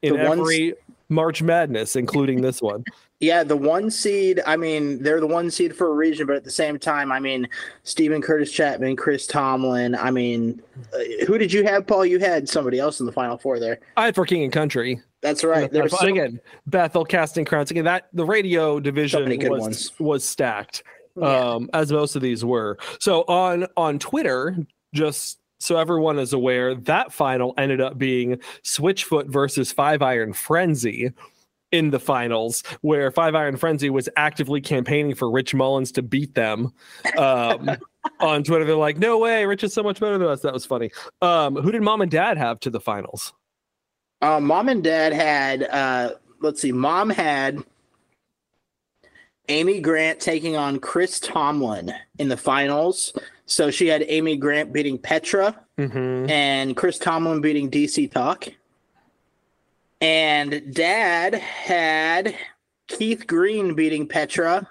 in 0.00 0.14
The 0.14 0.20
every 0.20 0.74
March 1.10 1.42
Madness, 1.42 1.96
including 1.96 2.40
this 2.40 2.62
one. 2.62 2.84
Yeah, 3.18 3.44
the 3.44 3.56
one 3.56 3.90
seed. 3.90 4.40
I 4.46 4.56
mean, 4.56 5.02
they're 5.02 5.20
the 5.20 5.26
one 5.26 5.50
seed 5.50 5.76
for 5.76 5.88
a 5.88 5.92
region, 5.92 6.26
but 6.26 6.36
at 6.36 6.44
the 6.44 6.50
same 6.50 6.78
time, 6.78 7.12
I 7.12 7.20
mean, 7.20 7.46
Steven 7.82 8.22
Curtis 8.22 8.50
Chapman, 8.50 8.96
Chris 8.96 9.26
Tomlin. 9.26 9.94
I 9.94 10.10
mean, 10.10 10.62
uh, 10.94 11.24
who 11.26 11.36
did 11.36 11.52
you 11.52 11.62
have, 11.64 11.86
Paul? 11.86 12.06
You 12.06 12.18
had 12.18 12.48
somebody 12.48 12.78
else 12.78 12.98
in 13.00 13.04
the 13.04 13.12
final 13.12 13.36
four 13.36 13.60
there. 13.60 13.80
I 13.98 14.06
had 14.06 14.14
for 14.14 14.24
King 14.24 14.44
and 14.44 14.52
Country. 14.52 15.02
That's 15.20 15.44
right. 15.44 15.70
There's 15.70 15.90
But 15.90 16.08
again, 16.08 16.40
Bethel 16.66 17.04
Casting 17.04 17.44
Crowns. 17.44 17.70
Again, 17.70 17.84
that 17.84 18.08
the 18.14 18.24
radio 18.24 18.80
division 18.80 19.28
good 19.36 19.50
was 19.50 19.60
ones. 19.60 19.92
was 20.00 20.24
stacked, 20.24 20.82
Yeah. 21.14 21.26
um, 21.54 21.68
as 21.74 21.92
most 21.92 22.16
of 22.16 22.22
these 22.22 22.42
were. 22.42 22.78
So 23.00 23.24
on 23.28 23.66
on 23.76 23.98
Twitter, 23.98 24.56
just 24.94 25.39
so 25.60 25.76
everyone 25.76 26.18
is 26.18 26.32
aware, 26.32 26.74
that 26.74 27.12
final 27.12 27.54
ended 27.56 27.80
up 27.80 27.98
being 27.98 28.40
Switchfoot 28.64 29.26
versus 29.26 29.72
Five 29.72 30.02
Iron 30.02 30.32
Frenzy 30.32 31.12
in 31.70 31.90
the 31.90 32.00
finals, 32.00 32.64
where 32.80 33.12
Five 33.12 33.36
Iron 33.36 33.56
Frenzy 33.56 33.90
was 33.90 34.08
actively 34.16 34.60
campaigning 34.60 35.14
for 35.14 35.30
Rich 35.30 35.54
Mullins 35.54 35.92
to 35.92 36.02
beat 36.02 36.34
them. 36.34 36.72
Um, 37.16 37.70
on 38.20 38.42
Twitter, 38.42 38.64
they're 38.64 38.74
like, 38.74 38.98
"No 38.98 39.18
way, 39.18 39.46
Rich 39.46 39.62
is 39.62 39.72
so 39.72 39.82
much 39.82 40.00
better 40.00 40.18
than 40.18 40.26
us." 40.26 40.40
That 40.40 40.52
was 40.52 40.66
funny. 40.66 40.90
Um, 41.22 41.54
who 41.54 41.70
did 41.70 41.82
Mom 41.82 42.00
and 42.00 42.10
Dad 42.10 42.38
have 42.38 42.58
to 42.60 42.70
the 42.70 42.80
finals? 42.80 43.32
Um, 44.22 44.44
mom 44.44 44.68
and 44.68 44.84
dad 44.84 45.12
had, 45.12 45.62
uh, 45.64 46.14
let's 46.40 46.60
see, 46.60 46.72
mom 46.72 47.08
had 47.08 47.64
Amy 49.50 49.80
Grant 49.80 50.20
taking 50.20 50.56
on 50.56 50.78
Chris 50.78 51.18
Tomlin 51.20 51.92
in 52.18 52.28
the 52.28 52.36
finals. 52.36 53.12
So 53.46 53.70
she 53.70 53.88
had 53.88 54.04
Amy 54.06 54.36
Grant 54.36 54.72
beating 54.72 54.96
Petra 54.98 55.58
Mm-hmm. 55.78 56.28
and 56.30 56.76
Chris 56.76 56.98
Tomlin 56.98 57.40
beating 57.40 57.70
DC 57.70 58.12
Talk. 58.12 58.48
And 60.00 60.74
dad 60.74 61.34
had 61.34 62.34
Keith 62.86 63.26
Green 63.26 63.74
beating 63.74 64.06
Petra 64.06 64.68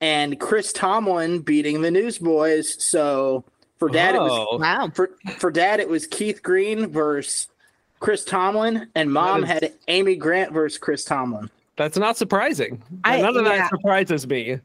and 0.00 0.38
Chris 0.38 0.72
Tomlin 0.72 1.40
beating 1.40 1.82
the 1.82 1.90
Newsboys. 1.90 2.82
So 2.82 3.44
for 3.78 3.88
dad, 3.88 4.14
it 4.14 4.20
was 4.20 4.46
Oh. 4.50 4.58
wow. 4.58 4.90
for 4.94 5.10
for 5.38 5.50
dad 5.50 5.80
it 5.80 5.88
was 5.88 6.06
Keith 6.06 6.42
Green 6.42 6.90
versus 6.92 7.48
Chris 8.00 8.24
Tomlin, 8.24 8.88
and 8.94 9.12
mom 9.12 9.40
That 9.42 9.62
is- 9.64 9.70
had 9.70 9.78
Amy 9.88 10.14
Grant 10.16 10.52
versus 10.52 10.78
Chris 10.78 11.04
Tomlin. 11.04 11.50
That's 11.78 11.96
not 11.96 12.18
surprising. 12.18 12.82
I- 13.04 13.22
None 13.22 13.36
of 13.36 13.46
yeah. 13.46 13.56
that 13.56 13.70
surprises 13.70 14.26
me. 14.26 14.58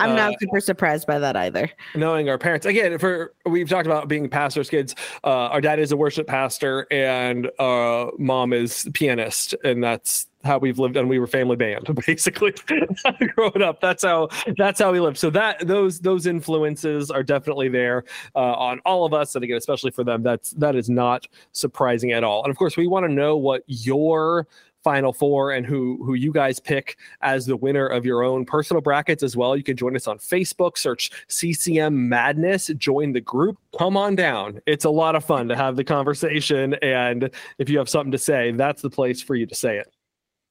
I'm 0.00 0.16
not 0.16 0.34
Uh, 0.34 0.36
super 0.40 0.58
surprised 0.60 1.06
by 1.06 1.20
that 1.20 1.36
either. 1.36 1.70
knowing 1.94 2.28
our 2.28 2.36
parents 2.36 2.66
again 2.66 2.98
for 2.98 3.32
we've 3.46 3.68
talked 3.68 3.86
about 3.86 4.08
being 4.08 4.28
pastors 4.28 4.68
kids 4.68 4.92
uh 5.22 5.28
our 5.54 5.60
dad 5.60 5.78
is 5.78 5.92
a 5.92 5.96
worship 5.96 6.26
pastor 6.26 6.84
and 6.90 7.48
uh 7.60 8.06
mom 8.18 8.52
is 8.52 8.88
pianist 8.92 9.54
and 9.62 9.84
that's 9.84 10.26
how 10.42 10.58
we've 10.58 10.80
lived 10.80 10.96
and 10.96 11.08
we 11.08 11.20
were 11.20 11.28
family 11.28 11.54
band 11.54 11.86
basically 12.08 12.52
growing 13.36 13.62
up 13.62 13.80
that's 13.80 14.02
how 14.02 14.28
that's 14.56 14.80
how 14.80 14.90
we 14.90 14.98
lived 14.98 15.16
so 15.16 15.30
that 15.30 15.64
those 15.64 16.00
those 16.00 16.26
influences 16.26 17.08
are 17.12 17.22
definitely 17.22 17.68
there 17.68 18.02
uh, 18.34 18.38
on 18.40 18.80
all 18.84 19.04
of 19.06 19.14
us 19.14 19.36
and 19.36 19.44
again 19.44 19.56
especially 19.58 19.92
for 19.92 20.02
them 20.02 20.24
that's 20.24 20.50
that 20.54 20.74
is 20.74 20.90
not 20.90 21.24
surprising 21.52 22.10
at 22.10 22.24
all 22.24 22.42
and 22.42 22.50
of 22.50 22.56
course 22.56 22.76
we 22.76 22.88
want 22.88 23.06
to 23.06 23.12
know 23.12 23.36
what 23.36 23.62
your 23.68 24.48
final 24.84 25.12
four 25.12 25.52
and 25.52 25.66
who 25.66 25.98
who 26.04 26.14
you 26.14 26.30
guys 26.30 26.60
pick 26.60 26.98
as 27.22 27.46
the 27.46 27.56
winner 27.56 27.86
of 27.86 28.04
your 28.04 28.22
own 28.22 28.44
personal 28.44 28.80
brackets 28.80 29.22
as 29.22 29.36
well. 29.36 29.56
You 29.56 29.64
can 29.64 29.76
join 29.76 29.96
us 29.96 30.06
on 30.06 30.18
Facebook, 30.18 30.78
search 30.78 31.10
CCM 31.28 32.08
Madness, 32.08 32.68
join 32.76 33.12
the 33.12 33.20
group. 33.20 33.58
Come 33.76 33.96
on 33.96 34.14
down. 34.14 34.60
It's 34.66 34.84
a 34.84 34.90
lot 34.90 35.16
of 35.16 35.24
fun 35.24 35.48
to 35.48 35.56
have 35.56 35.76
the 35.76 35.84
conversation. 35.84 36.74
And 36.74 37.30
if 37.58 37.68
you 37.68 37.78
have 37.78 37.88
something 37.88 38.12
to 38.12 38.18
say, 38.18 38.52
that's 38.52 38.82
the 38.82 38.90
place 38.90 39.22
for 39.22 39.34
you 39.34 39.46
to 39.46 39.54
say 39.54 39.78
it. 39.78 39.92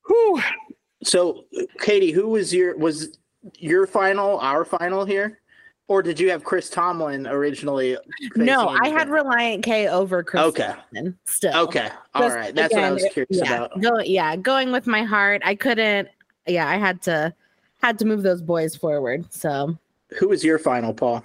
Whew. 0.08 0.42
So, 1.04 1.46
Katie, 1.80 2.12
who 2.12 2.28
was 2.28 2.54
your 2.54 2.76
was 2.78 3.18
your 3.60 3.86
final 3.86 4.40
our 4.40 4.66
final 4.66 5.06
here, 5.06 5.40
or 5.88 6.02
did 6.02 6.20
you 6.20 6.30
have 6.32 6.44
Chris 6.44 6.70
Tomlin 6.70 7.28
originally? 7.28 7.98
No, 8.36 8.70
I 8.70 8.88
had 8.90 9.08
anything? 9.10 9.14
Relient 9.26 9.64
K 9.64 9.88
over 9.88 10.24
Chris. 10.24 10.44
Okay. 10.44 10.74
Tomlin 10.94 11.18
Still. 11.26 11.58
Okay, 11.66 11.90
all 12.14 12.22
Just, 12.24 12.36
right, 12.36 12.56
that's 12.56 12.74
what 12.74 12.84
I 12.84 12.92
was 12.92 13.04
curious 13.12 13.28
yeah, 13.32 13.54
about. 13.66 13.82
Go, 13.82 14.00
yeah, 14.00 14.36
going 14.36 14.72
with 14.72 14.88
my 14.88 15.04
heart. 15.04 15.42
I 15.46 15.56
couldn't. 15.56 16.08
Yeah, 16.48 16.68
I 16.68 16.78
had 16.78 17.02
to 17.04 17.34
had 17.82 18.00
to 18.00 18.06
move 18.06 18.24
those 18.24 18.42
boys 18.42 18.76
forward. 18.76 19.26
So 19.34 19.78
Who 20.20 20.30
was 20.30 20.44
your 20.44 20.58
final, 20.60 20.94
Paul? 20.94 21.24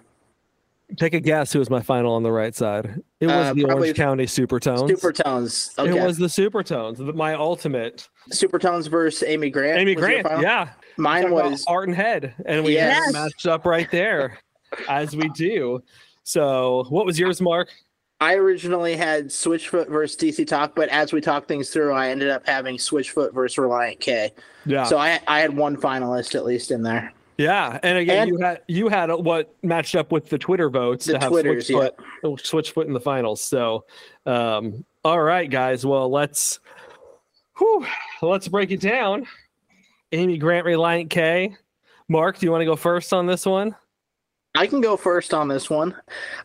Take 0.97 1.13
a 1.13 1.21
guess 1.21 1.53
who 1.53 1.59
was 1.59 1.69
my 1.69 1.83
final 1.83 2.15
on 2.15 2.23
the 2.23 2.33
right 2.33 2.55
side. 2.55 3.03
It 3.21 3.27
was 3.27 3.35
Uh, 3.35 3.53
the 3.53 3.65
Orange 3.67 3.95
County 3.95 4.25
Supertones. 4.25 4.89
Supertones. 4.89 5.79
Okay. 5.79 5.97
It 5.99 6.03
was 6.03 6.17
the 6.17 6.27
Supertones, 6.29 6.97
the- 6.97 7.13
my 7.13 7.35
ultimate. 7.35 8.09
Supertones 8.33 8.89
versus 8.89 9.23
Amy 9.29 9.51
Grant. 9.51 9.79
Amy 9.79 9.95
Grant, 9.95 10.27
yeah. 10.41 10.71
Mine 10.97 11.31
was 11.31 11.63
Art 11.69 11.89
and 11.89 11.97
Head, 11.97 12.33
and 12.47 12.65
we 12.65 12.73
Yes. 12.73 13.13
matched 13.13 13.47
up 13.47 13.67
right 13.67 13.89
there, 13.91 14.39
as 14.89 15.15
we 15.17 15.29
do. 15.31 15.83
So, 16.25 16.85
what 16.89 17.07
was 17.07 17.19
yours, 17.19 17.41
Mark? 17.41 17.71
I 18.21 18.35
originally 18.35 18.97
had 18.97 19.27
Switchfoot 19.29 19.89
versus 19.89 20.17
DC 20.17 20.47
Talk, 20.47 20.75
but 20.75 20.89
as 20.89 21.13
we 21.13 21.21
talked 21.21 21.47
things 21.47 21.71
through, 21.71 21.93
I 21.93 22.09
ended 22.09 22.31
up 22.31 22.47
having 22.47 22.77
Switchfoot 22.77 23.33
versus 23.33 23.57
Relient 23.57 24.01
K. 24.01 24.33
Yeah, 24.67 24.85
So 24.85 24.99
I 24.99 25.21
I 25.29 25.41
had 25.41 25.57
one 25.57 25.77
finalist 25.77 26.35
at 26.35 26.45
least 26.45 26.71
in 26.73 26.83
there. 26.83 27.13
yeah, 27.39 27.79
and 27.85 27.97
again, 27.97 28.23
And- 28.23 28.31
you 28.31 28.39
had 28.45 28.61
you 28.67 28.89
had 28.89 29.11
what 29.13 29.55
matched 29.63 29.95
up 29.95 30.11
with 30.11 30.29
the 30.29 30.37
Twitter 30.39 30.69
votes 30.69 31.07
The 31.07 31.13
to 31.15 31.19
have 31.21 31.29
Twitters, 31.31 31.69
Switchfoot, 31.69 31.93
Switchfoot 32.25 32.87
in 32.87 32.93
the 32.93 33.01
finals. 33.01 33.41
So, 33.41 33.85
um, 34.27 34.85
all 35.05 35.21
right, 35.23 35.49
guys. 35.49 35.87
Well, 35.87 36.11
let's 36.11 36.59
whew, 37.57 37.87
let's 38.21 38.49
break 38.49 38.73
it 38.73 38.81
down. 38.81 39.27
Amy 40.11 40.39
Grant, 40.39 40.67
Relient 40.67 41.09
K. 41.09 41.55
Mark, 42.09 42.39
do 42.39 42.47
you 42.47 42.51
want 42.51 42.63
to 42.63 42.67
go 42.67 42.75
first 42.77 43.13
on 43.13 43.27
this 43.27 43.47
one? 43.47 43.77
I 44.55 44.67
can 44.67 44.81
go 44.81 44.97
first 44.97 45.35
on 45.35 45.47
this 45.47 45.69
one. 45.69 45.95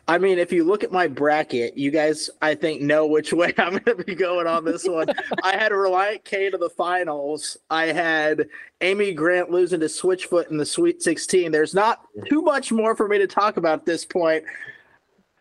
I 0.06 0.18
mean, 0.18 0.38
if 0.38 0.52
you 0.52 0.64
look 0.64 0.84
at 0.84 0.92
my 0.92 1.08
bracket, 1.08 1.76
you 1.76 1.90
guys, 1.90 2.28
I 2.42 2.54
think, 2.54 2.82
know 2.82 3.06
which 3.06 3.32
way 3.32 3.52
I'm 3.58 3.78
going 3.78 3.98
to 3.98 4.04
be 4.04 4.14
going 4.14 4.46
on 4.46 4.64
this 4.64 4.86
one. 4.86 5.08
I 5.42 5.56
had 5.56 5.72
a 5.72 5.74
Relient 5.74 6.24
K 6.24 6.50
to 6.50 6.58
the 6.58 6.70
finals. 6.70 7.56
I 7.70 7.86
had 7.86 8.46
Amy 8.82 9.14
Grant 9.14 9.50
losing 9.50 9.80
to 9.80 9.86
Switchfoot 9.86 10.50
in 10.50 10.58
the 10.58 10.66
Sweet 10.66 11.02
16. 11.02 11.50
There's 11.50 11.74
not 11.74 12.02
too 12.28 12.42
much 12.42 12.70
more 12.70 12.94
for 12.94 13.08
me 13.08 13.18
to 13.18 13.26
talk 13.26 13.56
about 13.56 13.80
at 13.80 13.86
this 13.86 14.04
point. 14.04 14.44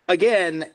Again, 0.08 0.66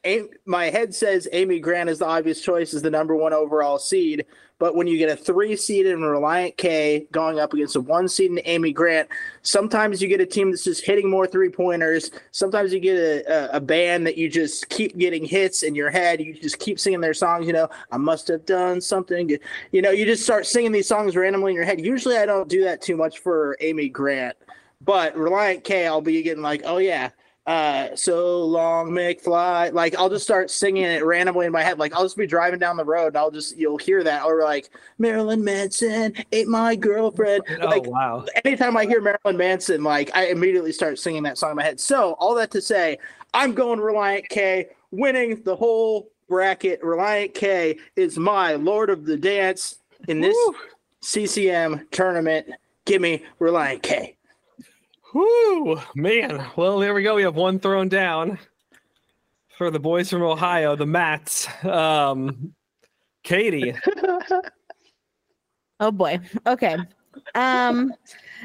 my 0.47 0.67
head 0.67 0.95
says 0.95 1.29
Amy 1.33 1.59
Grant 1.61 1.91
is 1.91 1.99
the 1.99 2.07
obvious 2.07 2.41
choice 2.41 2.75
as 2.75 2.83
the 2.83 2.91
number 2.91 3.15
one 3.15 3.33
overall 3.33 3.79
seed. 3.79 4.25
But 4.59 4.75
when 4.75 4.89
you 4.89 4.99
get 4.99 5.09
a 5.09 5.17
three 5.17 5.55
seed 5.55 5.87
in 5.87 6.01
Relient 6.01 6.57
K 6.57 7.07
going 7.13 7.39
up 7.39 7.55
against 7.55 7.77
a 7.77 7.81
one 7.81 8.09
seed 8.09 8.31
in 8.33 8.41
Amy 8.45 8.73
Grant, 8.73 9.09
sometimes 9.43 10.03
you 10.03 10.09
get 10.09 10.21
a 10.21 10.27
team 10.27 10.51
that's 10.51 10.65
just 10.65 10.85
hitting 10.85 11.09
more 11.09 11.27
three 11.27 11.49
pointers. 11.49 12.11
Sometimes 12.33 12.73
you 12.73 12.81
get 12.81 12.97
a, 12.97 13.53
a, 13.55 13.57
a 13.59 13.61
band 13.61 14.07
that 14.07 14.17
you 14.17 14.29
just 14.29 14.69
keep 14.69 14.97
getting 14.99 15.25
hits 15.25 15.63
in 15.63 15.75
your 15.77 15.91
head. 15.91 16.21
You 16.21 16.35
just 16.35 16.59
keep 16.59 16.81
singing 16.81 17.01
their 17.01 17.15
songs. 17.15 17.47
You 17.47 17.53
know, 17.53 17.69
I 17.93 17.99
must 17.99 18.27
have 18.29 18.45
done 18.47 18.81
something. 18.81 19.31
You 19.71 19.83
know, 19.83 19.91
you 19.91 20.05
just 20.05 20.25
start 20.25 20.47
singing 20.47 20.73
these 20.73 20.89
songs 20.89 21.15
randomly 21.15 21.53
in 21.53 21.57
your 21.57 21.65
head. 21.65 21.81
Usually, 21.81 22.17
I 22.17 22.27
don't 22.27 22.49
do 22.49 22.65
that 22.65 22.83
too 22.83 22.97
much 22.97 23.21
for 23.21 23.57
Amy 23.61 23.89
Grant, 23.89 24.37
but 24.81 25.15
Relient 25.15 25.63
K, 25.63 25.87
I'll 25.87 26.01
be 26.01 26.21
getting 26.23 26.43
like, 26.43 26.63
oh 26.65 26.79
yeah. 26.79 27.11
Uh, 27.49 27.97
so 27.97 28.45
long, 28.45 28.91
McFly. 28.91 29.73
Like 29.73 29.97
I'll 29.97 30.11
just 30.11 30.23
start 30.23 30.51
singing 30.51 30.83
it 30.83 31.03
randomly 31.03 31.47
in 31.47 31.53
my 31.53 31.63
head. 31.63 31.79
Like 31.79 31.95
I'll 31.95 32.03
just 32.03 32.19
be 32.19 32.27
driving 32.27 32.59
down 32.59 32.77
the 32.77 32.85
road 32.85 33.07
and 33.07 33.17
I'll 33.17 33.31
just 33.31 33.57
you'll 33.57 33.79
hear 33.79 34.05
that 34.05 34.27
or 34.27 34.43
like 34.43 34.69
Marilyn 34.99 35.43
Manson 35.43 36.13
ate 36.31 36.47
my 36.47 36.77
girlfriend. 36.77 37.45
Like 37.59 37.87
oh 37.87 37.91
wow, 37.91 38.27
anytime 38.45 38.77
I 38.77 38.85
hear 38.85 39.01
Marilyn 39.01 39.39
Manson, 39.39 39.83
like 39.83 40.15
I 40.15 40.27
immediately 40.27 40.73
start 40.73 40.99
singing 40.99 41.23
that 41.23 41.39
song 41.39 41.53
in 41.53 41.57
my 41.57 41.63
head. 41.63 41.81
So 41.81 42.17
all 42.19 42.35
that 42.35 42.51
to 42.51 42.61
say, 42.61 42.99
I'm 43.33 43.55
going 43.55 43.79
Relient 43.79 44.29
K, 44.29 44.69
winning 44.91 45.43
the 45.43 45.57
whole 45.57 46.11
bracket. 46.29 46.83
Relient 46.83 47.33
K 47.33 47.79
is 47.97 48.19
my 48.19 48.57
Lord 48.57 48.91
of 48.91 49.07
the 49.07 49.17
Dance 49.17 49.77
in 50.07 50.21
this 50.21 50.37
Woo. 50.37 50.55
CCM 51.01 51.89
tournament. 51.93 52.51
Give 52.85 53.01
me 53.01 53.25
Relient 53.41 53.81
K. 53.81 54.18
Whoo, 55.15 55.81
man. 55.95 56.45
Well, 56.57 56.79
there 56.79 56.95
we 56.95 57.03
go. 57.03 57.15
We 57.15 57.23
have 57.23 57.37
one 57.37 57.59
thrown 57.59 57.89
down 57.89 58.39
for 59.57 59.71
the 59.71 59.81
boys 59.81 60.11
from 60.11 60.23
Ohio, 60.23 60.77
the 60.77 60.87
Mats. 60.87 61.49
Um, 61.65 62.55
Katie, 63.23 63.75
Oh 65.81 65.91
boy. 65.91 66.19
Okay. 66.47 66.77
Um 67.35 67.93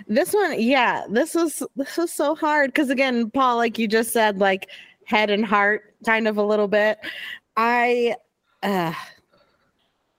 this 0.07 0.33
one, 0.33 0.59
yeah, 0.59 1.05
this 1.09 1.35
is 1.35 1.63
this 1.75 1.97
is 1.97 2.11
so 2.11 2.35
hard 2.35 2.73
because 2.73 2.89
again, 2.89 3.29
Paul, 3.31 3.57
like 3.57 3.77
you 3.77 3.87
just 3.87 4.11
said, 4.11 4.39
like 4.39 4.69
head 5.05 5.29
and 5.29 5.45
heart 5.45 5.95
kind 6.05 6.27
of 6.27 6.37
a 6.37 6.43
little 6.43 6.67
bit. 6.67 6.99
I 7.55 8.15
uh 8.61 8.93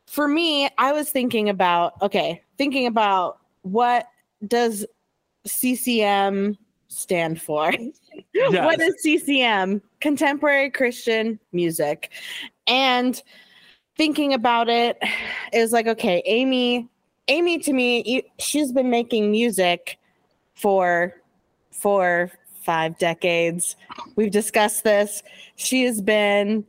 for 0.07 0.29
me, 0.29 0.69
I 0.79 0.93
was 0.93 1.11
thinking 1.11 1.49
about 1.49 2.01
okay, 2.03 2.43
thinking 2.59 2.87
about 2.87 3.39
what 3.63 4.07
does 4.47 4.85
CCM 5.47 6.57
stand 6.89 7.41
for? 7.41 7.73
What 8.35 8.81
is 8.81 9.03
CCM? 9.03 9.83
Contemporary 10.01 10.71
Christian 10.71 11.39
music. 11.53 12.11
And 12.67 13.21
thinking 13.97 14.35
about 14.35 14.69
it 14.69 14.99
is 15.53 15.73
like, 15.73 15.87
okay, 15.87 16.23
Amy, 16.27 16.89
Amy 17.29 17.59
to 17.59 17.73
me, 17.73 18.25
she's 18.39 18.73
been 18.73 18.91
making 18.91 19.31
music 19.31 19.99
for 20.55 21.15
four, 21.71 22.31
five 22.63 22.99
decades. 22.99 23.77
We've 24.17 24.31
discussed 24.31 24.85
this. 24.85 25.23
She 25.57 25.85
has 25.85 26.01
been, 26.01 26.65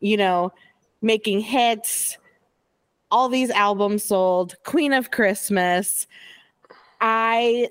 you 0.00 0.16
know, 0.16 0.52
making 1.00 1.40
hits, 1.40 2.18
all 3.10 3.28
these 3.28 3.50
albums 3.50 4.04
sold, 4.04 4.54
Queen 4.64 4.92
of 4.92 5.10
Christmas. 5.10 6.06
I, 7.00 7.68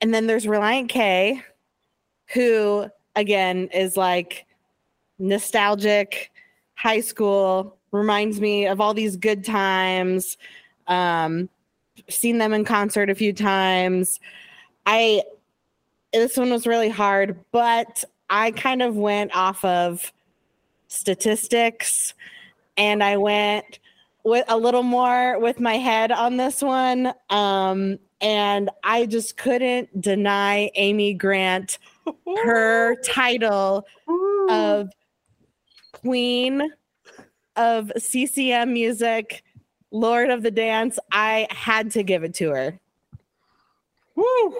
and 0.00 0.14
then 0.14 0.26
there's 0.26 0.46
Relient 0.46 0.88
K, 0.88 1.42
who 2.32 2.86
again 3.16 3.68
is 3.72 3.96
like 3.96 4.46
nostalgic 5.18 6.32
high 6.74 7.00
school 7.00 7.76
reminds 7.92 8.40
me 8.40 8.66
of 8.66 8.80
all 8.80 8.94
these 8.94 9.16
good 9.16 9.44
times. 9.44 10.36
Um 10.86 11.48
seen 12.10 12.38
them 12.38 12.52
in 12.52 12.64
concert 12.64 13.08
a 13.08 13.14
few 13.14 13.32
times. 13.32 14.20
I 14.84 15.22
this 16.12 16.36
one 16.36 16.50
was 16.50 16.66
really 16.66 16.88
hard 16.90 17.40
but 17.50 18.04
i 18.30 18.52
kind 18.52 18.82
of 18.82 18.94
went 18.94 19.34
off 19.34 19.64
of 19.64 20.12
statistics 20.86 22.14
and 22.76 23.02
i 23.02 23.16
went 23.16 23.80
with 24.24 24.44
a 24.48 24.56
little 24.56 24.82
more 24.82 25.38
with 25.38 25.60
my 25.60 25.74
head 25.74 26.10
on 26.10 26.36
this 26.36 26.62
one. 26.62 27.12
Um 27.30 27.98
and 28.20 28.70
i 28.82 29.06
just 29.06 29.36
couldn't 29.36 30.00
deny 30.00 30.70
amy 30.74 31.14
grant 31.14 31.78
her 32.44 32.96
title 33.02 33.86
of 34.48 34.90
queen 35.92 36.70
of 37.56 37.90
CCM 37.96 38.72
music, 38.72 39.42
Lord 39.90 40.30
of 40.30 40.42
the 40.42 40.50
Dance. 40.50 40.98
I 41.12 41.46
had 41.50 41.90
to 41.92 42.02
give 42.02 42.24
it 42.24 42.34
to 42.34 42.50
her. 42.50 42.78
Woo! 44.16 44.54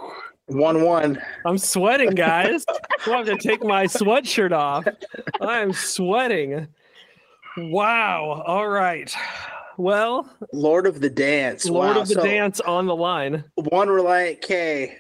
One 0.47 0.83
one. 0.83 1.21
I'm 1.47 1.59
sweating, 1.59 2.11
guys. 2.11 2.65
I 3.07 3.11
have 3.11 3.27
to 3.27 3.37
take 3.37 3.63
my 3.63 3.87
sweatshirt 3.87 4.53
off. 4.53 4.87
I 5.41 5.61
am 5.61 5.73
sweating. 5.73 6.69
Wow. 7.57 8.43
All 8.47 8.69
right. 8.69 9.15
Well, 9.77 10.29
Lord 10.53 10.87
of 10.87 11.01
the 11.01 11.11
Dance. 11.11 11.65
Lord 11.67 11.97
Wow. 11.97 12.03
of 12.03 12.09
the 12.09 12.15
So 12.15 12.23
Dance 12.25 12.61
on 12.61 12.87
the 12.87 12.97
line. 12.97 13.45
One 13.57 13.89
Relient 13.89 14.41
K, 14.41 14.99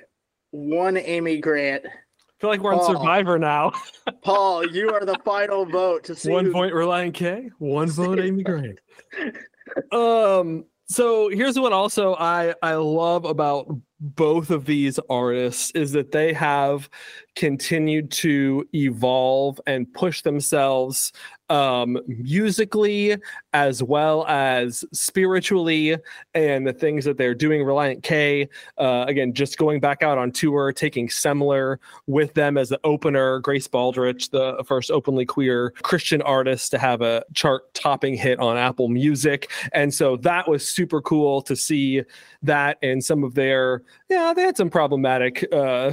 one 0.50 0.96
Amy 0.96 1.38
Grant. 1.38 1.84
I 1.86 1.90
feel 2.40 2.50
like 2.50 2.60
we're 2.60 2.74
on 2.74 2.84
Survivor 2.84 3.38
now. 3.38 3.72
Paul, 4.22 4.66
you 4.66 4.90
are 4.90 5.04
the 5.04 5.16
final 5.24 5.64
vote 5.64 6.04
to 6.04 6.14
see 6.14 6.30
one 6.30 6.46
who- 6.46 6.52
point 6.52 6.74
Relient 6.74 7.14
K, 7.14 7.50
one 7.58 7.88
vote 7.90 8.18
Amy 8.20 8.42
Grant. 8.42 8.78
Um, 9.92 10.66
so 10.88 11.30
here's 11.30 11.58
what 11.58 11.72
also 11.72 12.14
I 12.16 12.54
I 12.62 12.74
love 12.74 13.24
about 13.24 13.66
both 13.98 14.50
of 14.50 14.66
these 14.66 15.00
artists 15.08 15.70
is 15.70 15.92
that 15.92 16.12
they 16.12 16.34
have 16.34 16.90
continued 17.34 18.10
to 18.12 18.68
evolve 18.74 19.58
and 19.66 19.90
push 19.94 20.20
themselves 20.20 21.12
um 21.50 21.98
musically 22.06 23.16
as 23.52 23.82
well 23.82 24.26
as 24.26 24.84
spiritually 24.92 25.96
and 26.32 26.66
the 26.66 26.72
things 26.72 27.04
that 27.04 27.18
they're 27.18 27.34
doing. 27.34 27.62
Relient 27.62 28.02
k 28.02 28.48
uh 28.78 29.04
again 29.06 29.32
just 29.34 29.58
going 29.58 29.80
back 29.80 30.02
out 30.02 30.16
on 30.16 30.32
tour 30.32 30.72
taking 30.72 31.08
semler 31.08 31.76
with 32.06 32.32
them 32.34 32.56
as 32.56 32.68
the 32.70 32.80
opener. 32.84 33.40
Grace 33.40 33.68
Baldridge 33.68 34.30
the 34.30 34.64
first 34.66 34.90
openly 34.90 35.26
queer 35.26 35.72
christian 35.82 36.22
artist 36.22 36.70
to 36.70 36.78
have 36.78 37.02
a 37.02 37.22
chart 37.34 37.72
topping 37.74 38.14
hit 38.14 38.38
on 38.38 38.56
apple 38.56 38.88
music. 38.88 39.50
And 39.72 39.92
so 39.92 40.16
that 40.18 40.48
was 40.48 40.66
super 40.66 41.02
cool 41.02 41.42
to 41.42 41.54
see 41.54 42.02
that 42.42 42.78
and 42.82 43.04
some 43.04 43.22
of 43.22 43.34
their 43.34 43.82
yeah 44.08 44.32
they 44.34 44.42
had 44.42 44.56
some 44.56 44.70
problematic 44.70 45.44
uh 45.52 45.92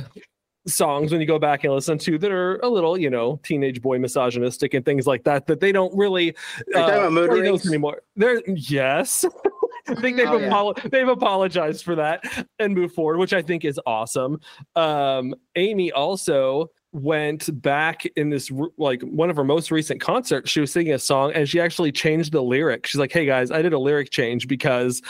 songs 0.67 1.12
when 1.12 1.21
you 1.21 1.28
go 1.28 1.39
back 1.39 1.63
and 1.63 1.74
listen 1.74 1.97
to 1.97 2.17
that 2.17 2.32
are 2.32 2.58
a 2.58 2.69
little, 2.69 2.97
you 2.97 3.10
know, 3.10 3.39
teenage 3.43 3.82
boy 3.82 3.97
misogynistic 4.00 4.74
and 4.74 4.86
things 4.86 5.08
like 5.08 5.24
that, 5.24 5.47
that 5.47 5.60
they 5.60 5.71
don't 5.71 5.95
really 5.95 6.30
Are 6.30 6.63
you 6.67 6.74
talking 6.74 6.95
about 6.95 7.12
mood 7.12 7.30
play 7.30 7.41
those 7.41 7.65
anymore. 7.67 8.02
They're 8.15 8.41
yes. 8.47 9.26
I 9.88 9.95
think 9.95 10.17
they've 10.17 10.30
Oh, 10.30 10.74
yeah. 10.78 10.89
they've 10.89 11.08
apologized 11.08 11.84
for 11.84 11.95
that 11.95 12.24
and 12.60 12.76
moved 12.76 12.93
forward, 12.93 13.17
which 13.17 13.34
I 13.34 13.41
think 13.41 13.65
is 13.65 13.80
awesome. 13.86 14.39
Um, 14.76 15.34
Amy 15.56 15.91
also 15.91 16.71
went 16.93 17.62
back 17.62 18.06
in 18.17 18.30
this 18.30 18.52
like 18.78 19.02
one 19.02 19.30
of 19.30 19.38
her 19.38 19.45
most 19.45 19.71
recent 19.71 20.02
concerts 20.02 20.52
she 20.52 20.60
was 20.60 20.69
singing 20.74 20.93
a 20.93 21.00
song 21.00 21.32
and 21.34 21.47
she 21.47 21.58
actually 21.58 21.89
changed 21.89 22.34
the 22.34 22.43
lyric 22.43 22.86
she's 22.86 23.00
like 23.00 23.13
hey 23.13 23.26
guys 23.26 23.50
i 23.50 23.62
did 23.62 23.71
a 23.71 23.80
lyric 23.80 24.10
change 24.10 24.45
because 24.45 25.02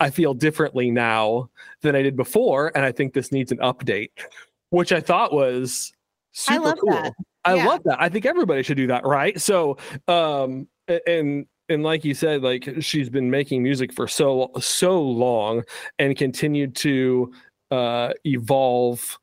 i 0.00 0.10
feel 0.10 0.34
differently 0.34 0.90
now 0.90 1.48
than 1.80 1.96
i 1.96 2.02
did 2.02 2.14
before 2.14 2.70
and 2.74 2.84
i 2.84 2.92
think 2.92 3.14
this 3.14 3.32
needs 3.32 3.50
an 3.50 3.58
update 3.58 4.10
which 4.70 4.92
I 4.92 5.00
thought 5.00 5.32
was 5.32 5.92
super 6.32 6.60
I 6.60 6.64
love 6.64 6.78
cool. 6.80 6.90
that. 6.90 7.14
I 7.44 7.54
Yeah. 7.54 7.66
love 7.66 7.82
that. 7.84 8.00
I 8.00 8.08
think 8.08 8.26
everybody 8.26 8.62
should 8.62 8.76
do 8.76 8.86
that, 8.88 9.04
right? 9.04 9.40
So, 9.40 9.76
um, 10.08 10.68
and 11.06 11.46
and 11.68 11.82
like 11.84 12.04
you 12.04 12.14
said, 12.14 12.42
like 12.42 12.68
she's 12.80 13.08
been 13.08 13.30
making 13.30 13.62
music 13.62 13.92
for 13.92 14.08
so 14.08 14.50
so 14.58 15.00
long 15.00 15.62
and 15.98 16.16
continued 16.16 16.74
to 16.76 17.32
uh, 17.70 18.12
evolve 18.24 19.18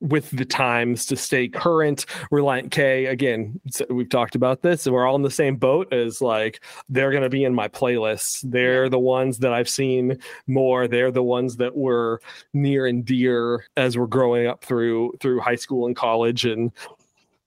with 0.00 0.30
the 0.30 0.44
times 0.44 1.06
to 1.06 1.16
stay 1.16 1.48
current. 1.48 2.06
Relient 2.32 2.70
K, 2.70 3.06
again, 3.06 3.60
we've 3.90 4.08
talked 4.08 4.34
about 4.34 4.62
this, 4.62 4.86
and 4.86 4.94
we're 4.94 5.06
all 5.06 5.16
in 5.16 5.22
the 5.22 5.30
same 5.30 5.56
boat 5.56 5.92
as 5.92 6.20
like 6.20 6.62
they're 6.88 7.10
going 7.10 7.22
to 7.22 7.30
be 7.30 7.44
in 7.44 7.54
my 7.54 7.68
playlists. 7.68 8.40
They're 8.50 8.88
the 8.88 8.98
ones 8.98 9.38
that 9.38 9.52
I've 9.52 9.68
seen 9.68 10.18
more. 10.46 10.88
They're 10.88 11.10
the 11.10 11.22
ones 11.22 11.56
that 11.56 11.76
were 11.76 12.20
near 12.52 12.86
and 12.86 13.04
dear 13.04 13.66
as 13.76 13.98
we're 13.98 14.06
growing 14.06 14.46
up 14.46 14.64
through 14.64 15.14
through 15.20 15.40
high 15.40 15.56
school 15.56 15.86
and 15.86 15.96
college 15.96 16.44
and 16.44 16.72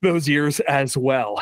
those 0.01 0.27
years 0.27 0.59
as 0.61 0.95
well. 0.95 1.41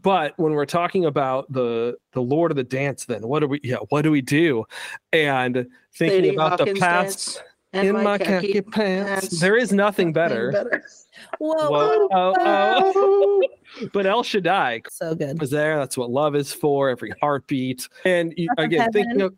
But 0.00 0.34
when 0.36 0.52
we're 0.52 0.66
talking 0.66 1.06
about 1.06 1.50
the 1.50 1.96
the 2.12 2.22
Lord 2.22 2.52
of 2.52 2.56
the 2.56 2.64
Dance, 2.64 3.06
then 3.06 3.26
what 3.26 3.40
do 3.40 3.48
we 3.48 3.60
yeah, 3.64 3.78
what 3.88 4.02
do 4.02 4.10
we 4.10 4.20
do? 4.20 4.64
And 5.12 5.66
thinking 5.94 6.24
Sadie 6.24 6.28
about 6.34 6.58
the 6.58 6.74
past 6.74 7.36
dance 7.36 7.51
and 7.72 7.88
in 7.88 7.94
my 8.02 8.14
uh, 8.14 8.18
khaki 8.18 8.60
pants, 8.60 9.40
there 9.40 9.56
is 9.56 9.72
nothing 9.72 10.12
better. 10.12 10.52
Whoa, 11.38 11.70
Whoa, 11.70 12.08
oh, 12.10 12.34
oh. 12.38 12.92
Oh. 12.94 13.88
But 13.92 14.06
El 14.06 14.22
Shaddai 14.22 14.82
so 14.90 15.14
good. 15.14 15.40
was 15.40 15.50
there. 15.50 15.78
That's 15.78 15.96
what 15.96 16.10
love 16.10 16.36
is 16.36 16.52
for. 16.52 16.90
Every 16.90 17.12
heartbeat, 17.20 17.88
and 18.04 18.34
you, 18.36 18.48
Breath 18.56 18.58
of 18.58 18.64
again 18.64 18.92
thinking 18.92 19.10
heaven. 19.10 19.22
of 19.22 19.34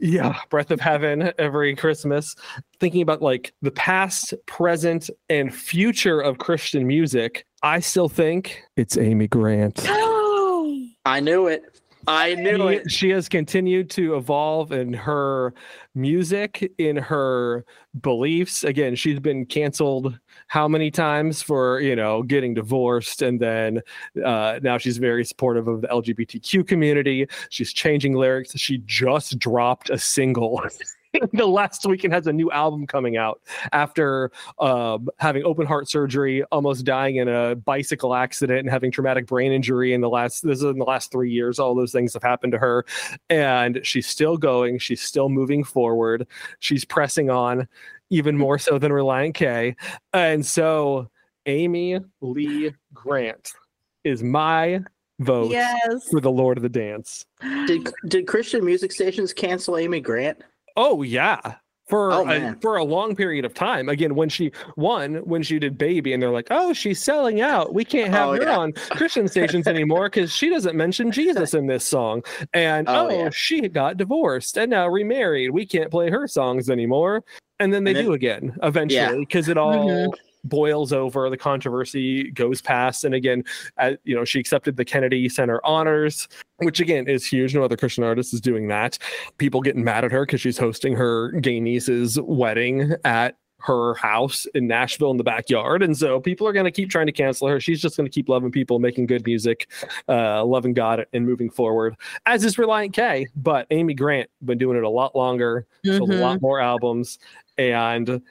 yeah, 0.00 0.38
breath 0.48 0.70
of 0.70 0.80
heaven 0.80 1.32
every 1.38 1.76
Christmas. 1.76 2.34
Thinking 2.78 3.02
about 3.02 3.22
like 3.22 3.52
the 3.62 3.70
past, 3.70 4.34
present, 4.46 5.10
and 5.28 5.54
future 5.54 6.20
of 6.20 6.38
Christian 6.38 6.86
music. 6.86 7.44
I 7.62 7.80
still 7.80 8.08
think 8.08 8.62
it's 8.76 8.96
Amy 8.96 9.28
Grant. 9.28 9.80
I 11.06 11.20
knew 11.20 11.46
it. 11.46 11.69
I 12.06 12.34
knew 12.34 12.56
She, 12.70 12.74
it. 12.76 12.90
she 12.90 13.10
has 13.10 13.28
continued 13.28 13.90
to 13.90 14.16
evolve 14.16 14.72
in 14.72 14.92
her 14.92 15.54
music, 15.94 16.72
in 16.78 16.96
her 16.96 17.64
beliefs. 18.00 18.64
Again, 18.64 18.94
she's 18.96 19.20
been 19.20 19.44
canceled 19.44 20.18
how 20.48 20.66
many 20.66 20.90
times 20.90 21.42
for 21.42 21.80
you 21.80 21.94
know 21.96 22.22
getting 22.22 22.54
divorced, 22.54 23.22
and 23.22 23.38
then 23.40 23.80
uh, 24.24 24.60
now 24.62 24.78
she's 24.78 24.98
very 24.98 25.24
supportive 25.24 25.68
of 25.68 25.82
the 25.82 25.88
LGBTQ 25.88 26.66
community. 26.66 27.26
She's 27.50 27.72
changing 27.72 28.14
lyrics. 28.14 28.58
She 28.58 28.78
just 28.86 29.38
dropped 29.38 29.90
a 29.90 29.98
single. 29.98 30.62
the 31.32 31.46
last 31.46 31.84
week 31.86 32.04
and 32.04 32.12
has 32.12 32.26
a 32.26 32.32
new 32.32 32.50
album 32.50 32.86
coming 32.86 33.16
out 33.16 33.40
after 33.72 34.30
um, 34.58 35.08
having 35.18 35.44
open 35.44 35.66
heart 35.66 35.88
surgery, 35.88 36.42
almost 36.44 36.84
dying 36.84 37.16
in 37.16 37.28
a 37.28 37.54
bicycle 37.56 38.14
accident, 38.14 38.60
and 38.60 38.70
having 38.70 38.90
traumatic 38.90 39.26
brain 39.26 39.52
injury 39.52 39.92
in 39.92 40.00
the 40.00 40.08
last 40.08 40.42
this 40.42 40.58
is 40.58 40.64
in 40.64 40.78
the 40.78 40.84
last 40.84 41.10
three 41.10 41.30
years. 41.30 41.58
All 41.58 41.74
those 41.74 41.92
things 41.92 42.12
have 42.14 42.22
happened 42.22 42.52
to 42.52 42.58
her, 42.58 42.84
and 43.28 43.80
she's 43.82 44.06
still 44.06 44.36
going. 44.36 44.78
She's 44.78 45.00
still 45.00 45.28
moving 45.28 45.64
forward. 45.64 46.26
She's 46.60 46.84
pressing 46.84 47.30
on, 47.30 47.66
even 48.10 48.36
more 48.36 48.58
so 48.58 48.78
than 48.78 48.92
Relient 48.92 49.34
K. 49.34 49.76
And 50.12 50.44
so, 50.44 51.10
Amy 51.46 51.98
Lee 52.20 52.72
Grant 52.94 53.52
is 54.04 54.22
my 54.22 54.80
vote 55.18 55.50
Yes. 55.50 56.08
for 56.10 56.20
the 56.20 56.30
Lord 56.30 56.56
of 56.56 56.62
the 56.62 56.68
Dance. 56.68 57.26
Did 57.66 57.90
did 58.06 58.26
Christian 58.26 58.64
music 58.64 58.92
stations 58.92 59.32
cancel 59.32 59.76
Amy 59.76 60.00
Grant? 60.00 60.42
Oh 60.80 61.02
yeah. 61.02 61.56
For 61.88 62.12
Oh, 62.12 62.30
a, 62.30 62.54
for 62.60 62.76
a 62.76 62.84
long 62.84 63.16
period 63.16 63.44
of 63.44 63.52
time. 63.52 63.88
Again, 63.88 64.14
when 64.14 64.28
she 64.28 64.52
won, 64.76 65.16
when 65.24 65.42
she 65.42 65.58
did 65.58 65.76
Baby, 65.76 66.12
and 66.12 66.22
they're 66.22 66.30
like, 66.30 66.46
"Oh, 66.52 66.72
she's 66.72 67.02
selling 67.02 67.40
out. 67.40 67.74
We 67.74 67.84
can't 67.84 68.12
have 68.12 68.28
Oh, 68.28 68.32
her 68.34 68.42
yeah. 68.42 68.56
on 68.56 68.72
Christian 68.90 69.26
stations 69.26 69.66
anymore 69.66 70.04
because 70.06 70.32
she 70.32 70.48
doesn't 70.50 70.76
mention 70.76 71.10
Jesus 71.20 71.52
in 71.52 71.66
this 71.66 71.84
song." 71.84 72.22
And 72.54 72.88
Oh, 72.88 73.08
oh, 73.08 73.24
yeah. 73.24 73.30
she 73.30 73.68
got 73.68 73.96
divorced 73.96 74.56
and 74.56 74.70
now 74.70 74.86
remarried. 74.86 75.50
We 75.50 75.66
can't 75.66 75.90
play 75.90 76.10
her 76.10 76.28
songs 76.28 76.70
anymore. 76.70 77.24
And 77.58 77.74
then 77.74 77.82
they 77.82 77.90
And 77.94 78.06
do 78.06 78.12
again 78.12 78.56
eventually 78.62 79.18
because 79.18 79.48
it 79.48 79.58
all 79.58 79.74
Mhm. 79.88 80.12
Boils 80.44 80.92
over. 80.92 81.28
The 81.28 81.36
controversy 81.36 82.30
goes 82.30 82.62
past, 82.62 83.04
and 83.04 83.14
again, 83.14 83.44
uh, 83.78 83.92
you 84.04 84.14
know, 84.14 84.24
she 84.24 84.40
accepted 84.40 84.76
the 84.76 84.84
Kennedy 84.84 85.28
Center 85.28 85.60
honors, 85.64 86.28
which 86.58 86.80
again 86.80 87.08
is 87.08 87.26
huge. 87.26 87.54
No 87.54 87.62
other 87.62 87.76
Christian 87.76 88.04
artist 88.04 88.32
is 88.32 88.40
doing 88.40 88.68
that. 88.68 88.98
People 89.38 89.60
getting 89.60 89.84
mad 89.84 90.04
at 90.04 90.12
her 90.12 90.24
because 90.24 90.40
she's 90.40 90.58
hosting 90.58 90.94
her 90.96 91.32
gay 91.32 91.60
niece's 91.60 92.18
wedding 92.20 92.94
at 93.04 93.36
her 93.62 93.94
house 93.94 94.46
in 94.54 94.66
Nashville 94.66 95.10
in 95.10 95.16
the 95.16 95.24
backyard. 95.24 95.82
And 95.82 95.96
so 95.96 96.20
people 96.20 96.46
are 96.48 96.52
going 96.52 96.64
to 96.64 96.70
keep 96.70 96.90
trying 96.90 97.06
to 97.06 97.12
cancel 97.12 97.48
her. 97.48 97.60
She's 97.60 97.80
just 97.80 97.96
going 97.96 98.06
to 98.08 98.10
keep 98.10 98.28
loving 98.28 98.50
people, 98.50 98.78
making 98.78 99.06
good 99.06 99.24
music, 99.24 99.70
uh, 100.08 100.44
loving 100.44 100.72
God, 100.72 101.06
and 101.12 101.26
moving 101.26 101.50
forward, 101.50 101.96
as 102.26 102.44
is 102.44 102.56
Relient 102.56 102.92
K. 102.92 103.26
But 103.36 103.66
Amy 103.70 103.94
Grant 103.94 104.30
been 104.42 104.58
doing 104.58 104.76
it 104.76 104.84
a 104.84 104.88
lot 104.88 105.14
longer, 105.14 105.66
sold 105.84 106.10
a 106.10 106.16
lot 106.16 106.40
more 106.40 106.60
albums. 106.60 107.18
And 107.58 108.22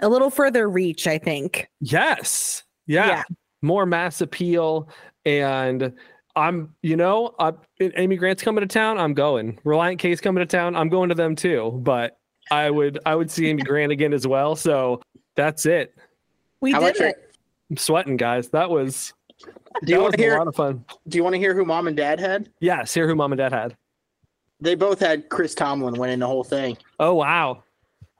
A 0.00 0.08
little 0.08 0.30
further 0.30 0.68
reach, 0.68 1.06
I 1.06 1.18
think. 1.18 1.68
yes, 1.80 2.64
yeah, 2.86 3.06
Yeah. 3.08 3.22
more 3.62 3.86
mass 3.86 4.20
appeal. 4.20 4.88
And 5.24 5.92
I'm, 6.36 6.74
you 6.82 6.96
know, 6.96 7.34
I, 7.38 7.52
Amy 7.80 8.16
Grant's 8.16 8.42
coming 8.42 8.60
to 8.62 8.66
town. 8.66 8.98
I'm 8.98 9.14
going. 9.14 9.58
Relient 9.64 9.98
K's 9.98 10.20
coming 10.20 10.40
to 10.40 10.46
town. 10.46 10.74
I'm 10.76 10.88
going 10.88 11.08
to 11.08 11.14
them 11.14 11.34
too. 11.36 11.78
But 11.82 12.18
I 12.50 12.70
would, 12.70 12.98
I 13.06 13.14
would 13.14 13.30
see 13.30 13.46
Amy 13.48 13.62
Grant 13.64 13.92
again 13.92 14.12
as 14.12 14.26
well. 14.26 14.54
So 14.56 15.00
that's 15.36 15.64
it. 15.64 15.94
We 16.60 16.72
How 16.72 16.80
did 16.80 16.96
about 16.96 17.08
it. 17.08 17.34
I'm 17.70 17.76
sweating, 17.76 18.16
guys. 18.16 18.48
That 18.50 18.68
was 18.68 19.12
Do 19.40 19.46
you 19.92 19.96
that 19.96 20.00
want 20.02 20.04
was 20.12 20.14
to 20.16 20.20
a 20.22 20.24
hear? 20.24 20.38
lot 20.38 20.48
of 20.48 20.54
fun. 20.54 20.84
Do 21.08 21.16
you 21.18 21.24
want 21.24 21.34
to 21.34 21.38
hear 21.38 21.54
who 21.54 21.64
mom 21.64 21.86
and 21.88 21.96
dad 21.96 22.20
had? 22.20 22.50
Yes, 22.60 22.92
hear 22.92 23.08
who 23.08 23.14
mom 23.14 23.32
and 23.32 23.38
dad 23.38 23.52
had. 23.52 23.76
They 24.60 24.74
both 24.74 25.00
had 25.00 25.28
Chris 25.30 25.54
Tomlin 25.54 25.94
winning 25.94 26.18
the 26.20 26.26
whole 26.26 26.44
thing. 26.44 26.76
Oh 27.00 27.14
wow. 27.14 27.63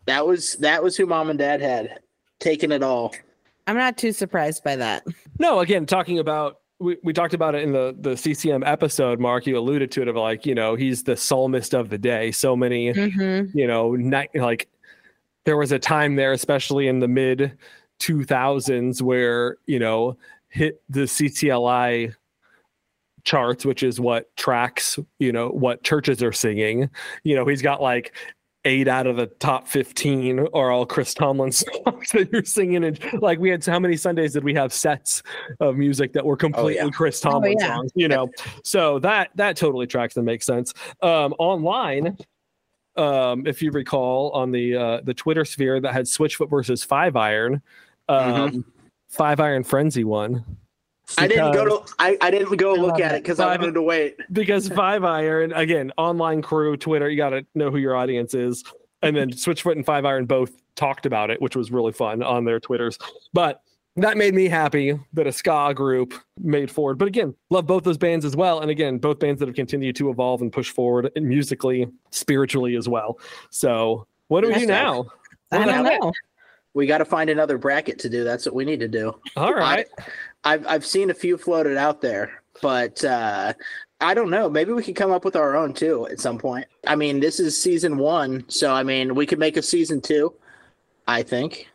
That 0.06 0.26
was 0.26 0.54
that 0.56 0.82
was 0.82 0.96
who 0.96 1.06
mom 1.06 1.30
and 1.30 1.38
dad 1.38 1.60
had 1.60 2.00
taking 2.40 2.72
it 2.72 2.82
all. 2.82 3.14
I'm 3.66 3.76
not 3.76 3.96
too 3.96 4.12
surprised 4.12 4.62
by 4.62 4.76
that. 4.76 5.06
No, 5.38 5.60
again, 5.60 5.86
talking 5.86 6.18
about 6.18 6.60
we, 6.78 6.96
we 7.02 7.12
talked 7.12 7.34
about 7.34 7.54
it 7.54 7.62
in 7.62 7.72
the 7.72 7.96
the 7.98 8.16
CCM 8.16 8.62
episode, 8.64 9.18
Mark. 9.20 9.46
You 9.46 9.58
alluded 9.58 9.90
to 9.92 10.02
it 10.02 10.08
of 10.08 10.16
like, 10.16 10.44
you 10.44 10.54
know, 10.54 10.74
he's 10.74 11.02
the 11.04 11.16
psalmist 11.16 11.74
of 11.74 11.88
the 11.88 11.98
day. 11.98 12.30
So 12.32 12.54
many, 12.54 12.92
Mm-hmm. 12.92 13.56
you 13.56 13.66
know, 13.66 13.94
night 13.94 14.30
like 14.34 14.68
there 15.44 15.56
was 15.56 15.72
a 15.72 15.78
time 15.78 16.16
there, 16.16 16.32
especially 16.32 16.88
in 16.88 17.00
the 17.00 17.08
mid 17.08 17.56
2000s, 18.00 19.00
where, 19.02 19.56
you 19.66 19.78
know, 19.78 20.16
hit 20.48 20.82
the 20.88 21.00
CCLI 21.00 22.14
charts, 23.24 23.64
which 23.64 23.82
is 23.82 23.98
what 24.00 24.34
tracks, 24.36 24.98
you 25.18 25.32
know, 25.32 25.48
what 25.48 25.82
churches 25.82 26.22
are 26.22 26.32
singing. 26.32 26.90
You 27.22 27.36
know, 27.36 27.46
he's 27.46 27.62
got 27.62 27.80
like 27.80 28.14
eight 28.64 28.88
out 28.88 29.07
of 29.07 29.16
the 29.16 29.27
top 29.27 29.68
15 29.68 30.48
are 30.55 30.70
all 30.70 30.87
Chris 30.87 31.14
Tomlin 31.14 31.53
songs 31.53 32.11
that 32.12 32.29
you're 32.33 32.44
singing. 32.44 32.85
And 32.85 32.98
like 33.20 33.38
we 33.38 33.50
had 33.50 33.64
how 33.64 33.79
many 33.79 33.96
Sundays 33.96 34.33
did 34.33 34.44
we 34.44 34.55
have 34.55 34.72
sets 34.72 35.22
of 35.61 35.77
music 35.77 36.12
that 36.14 36.24
were 36.24 36.37
completely 36.37 36.81
oh, 36.81 36.87
yeah. 36.87 36.90
Chris 36.90 37.20
Tomlin 37.20 37.57
oh, 37.61 37.64
yeah. 37.64 37.74
songs, 37.77 37.92
you 37.94 38.09
know? 38.09 38.31
So 38.64 38.98
that, 39.00 39.31
that 39.35 39.57
totally 39.57 39.87
tracks 39.87 40.16
and 40.16 40.24
makes 40.24 40.46
sense. 40.46 40.72
Um, 41.03 41.35
online, 41.38 42.16
um, 42.96 43.46
if 43.46 43.61
you 43.62 43.70
recall 43.70 44.31
on 44.31 44.50
the, 44.50 44.77
uh, 44.77 45.00
the 45.03 45.14
Twitter 45.14 45.44
sphere 45.44 45.81
that 45.81 45.92
had 45.92 46.07
Switchfoot 46.07 46.48
versus 46.48 46.83
Five 46.85 47.16
Iron, 47.16 47.62
um, 48.09 48.20
mm-hmm. 48.20 48.61
Five 49.09 49.40
Iron 49.40 49.62
Frenzy 49.62 50.05
won. 51.18 51.24
I 51.24 51.28
didn't 51.28 51.52
go 51.52 51.64
to 51.64 51.92
I, 51.98 52.16
I 52.20 52.30
didn't 52.30 52.56
go 52.56 52.74
look 52.74 53.00
at 53.00 53.14
it 53.14 53.22
because 53.22 53.40
I 53.40 53.56
wanted 53.56 53.74
to 53.74 53.82
wait. 53.82 54.16
Because 54.32 54.68
Five 54.74 55.04
Iron, 55.04 55.52
again, 55.52 55.92
online 55.96 56.42
crew, 56.42 56.76
Twitter, 56.76 57.08
you 57.08 57.16
gotta 57.16 57.46
know 57.54 57.70
who 57.70 57.78
your 57.78 57.96
audience 57.96 58.34
is. 58.34 58.64
And 59.02 59.14
then 59.14 59.30
Switchfoot 59.30 59.72
and 59.72 59.84
Five 59.84 60.04
Iron 60.04 60.26
both 60.26 60.52
talked 60.76 61.06
about 61.06 61.30
it, 61.30 61.40
which 61.40 61.56
was 61.56 61.70
really 61.70 61.92
fun 61.92 62.22
on 62.22 62.44
their 62.44 62.58
Twitters. 62.58 62.98
But 63.32 63.60
that 63.96 64.16
made 64.16 64.34
me 64.34 64.48
happy 64.48 64.98
that 65.12 65.26
a 65.26 65.32
ska 65.32 65.72
group 65.74 66.14
made 66.40 66.70
forward. 66.70 66.98
But 66.98 67.08
again, 67.08 67.34
love 67.50 67.66
both 67.66 67.84
those 67.84 67.98
bands 67.98 68.24
as 68.24 68.34
well. 68.34 68.60
And 68.60 68.70
again, 68.70 68.98
both 68.98 69.20
bands 69.20 69.38
that 69.38 69.46
have 69.46 69.54
continued 69.54 69.94
to 69.96 70.10
evolve 70.10 70.42
and 70.42 70.52
push 70.52 70.70
forward 70.70 71.10
musically, 71.14 71.86
spiritually 72.10 72.74
as 72.76 72.88
well. 72.88 73.20
So 73.50 74.06
what 74.28 74.40
do 74.40 74.48
we 74.48 74.54
do 74.54 74.66
now? 74.66 75.06
I 75.52 75.64
don't 75.64 75.84
know. 75.84 76.12
We 76.74 76.87
got 76.87 76.98
to 76.98 77.04
find 77.04 77.30
another 77.30 77.56
bracket 77.56 77.98
to 78.00 78.08
do. 78.08 78.24
That's 78.24 78.44
what 78.46 78.54
we 78.54 78.64
need 78.64 78.80
to 78.80 78.88
do. 78.88 79.18
All 79.37 79.54
right. 79.54 79.87
I, 80.44 80.54
I've 80.54 80.66
I've 80.66 80.87
seen 80.87 81.10
a 81.10 81.14
few 81.14 81.38
floated 81.38 81.76
out 81.76 82.00
there, 82.00 82.42
but 82.60 83.02
uh, 83.04 83.54
I 84.00 84.14
don't 84.14 84.30
know. 84.30 84.50
Maybe 84.50 84.72
we 84.72 84.82
could 84.82 84.96
come 84.96 85.12
up 85.12 85.24
with 85.24 85.37
our 85.37 85.56
own 85.56 85.72
too 85.72 86.06
at 86.08 86.20
some 86.20 86.38
point. 86.38 86.66
I 86.87 86.96
mean, 86.96 87.20
this 87.20 87.40
is 87.40 87.60
season 87.60 87.96
one, 87.96 88.44
so 88.48 88.72
I 88.72 88.82
mean, 88.82 89.14
we 89.14 89.24
could 89.24 89.38
make 89.38 89.56
a 89.56 89.62
season 89.62 90.00
two. 90.00 90.34
I 91.06 91.22
think. 91.22 91.68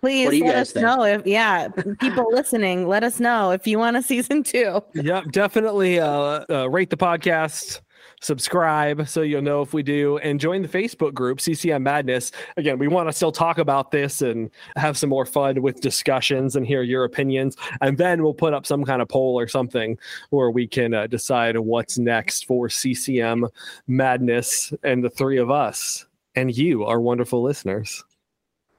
Please 0.00 0.42
let 0.42 0.56
us 0.56 0.72
think? 0.72 0.84
know 0.84 1.04
if 1.04 1.24
yeah, 1.24 1.68
people 2.00 2.28
listening, 2.32 2.88
let 2.88 3.04
us 3.04 3.20
know 3.20 3.52
if 3.52 3.68
you 3.68 3.78
want 3.78 3.96
a 3.96 4.02
season 4.02 4.42
two. 4.42 4.82
Yep, 4.94 5.30
definitely 5.30 6.00
uh, 6.00 6.44
uh, 6.50 6.68
rate 6.68 6.90
the 6.90 6.96
podcast 6.96 7.80
subscribe 8.22 9.06
so 9.08 9.20
you'll 9.20 9.42
know 9.42 9.60
if 9.60 9.74
we 9.74 9.82
do, 9.82 10.16
and 10.18 10.40
join 10.40 10.62
the 10.62 10.68
Facebook 10.68 11.12
group, 11.12 11.40
CCM 11.40 11.82
Madness. 11.82 12.32
Again, 12.56 12.78
we 12.78 12.88
want 12.88 13.08
to 13.08 13.12
still 13.12 13.32
talk 13.32 13.58
about 13.58 13.90
this 13.90 14.22
and 14.22 14.50
have 14.76 14.96
some 14.96 15.10
more 15.10 15.26
fun 15.26 15.60
with 15.60 15.80
discussions 15.80 16.56
and 16.56 16.66
hear 16.66 16.82
your 16.82 17.04
opinions. 17.04 17.56
And 17.80 17.98
then 17.98 18.22
we'll 18.22 18.32
put 18.32 18.54
up 18.54 18.64
some 18.64 18.84
kind 18.84 19.02
of 19.02 19.08
poll 19.08 19.38
or 19.38 19.48
something 19.48 19.98
where 20.30 20.50
we 20.50 20.66
can 20.66 20.94
uh, 20.94 21.06
decide 21.06 21.58
what's 21.58 21.98
next 21.98 22.46
for 22.46 22.68
CCM 22.68 23.46
Madness 23.86 24.72
and 24.82 25.04
the 25.04 25.10
three 25.10 25.38
of 25.38 25.50
us 25.50 26.06
and 26.34 26.56
you, 26.56 26.84
our 26.84 27.00
wonderful 27.00 27.42
listeners. 27.42 28.02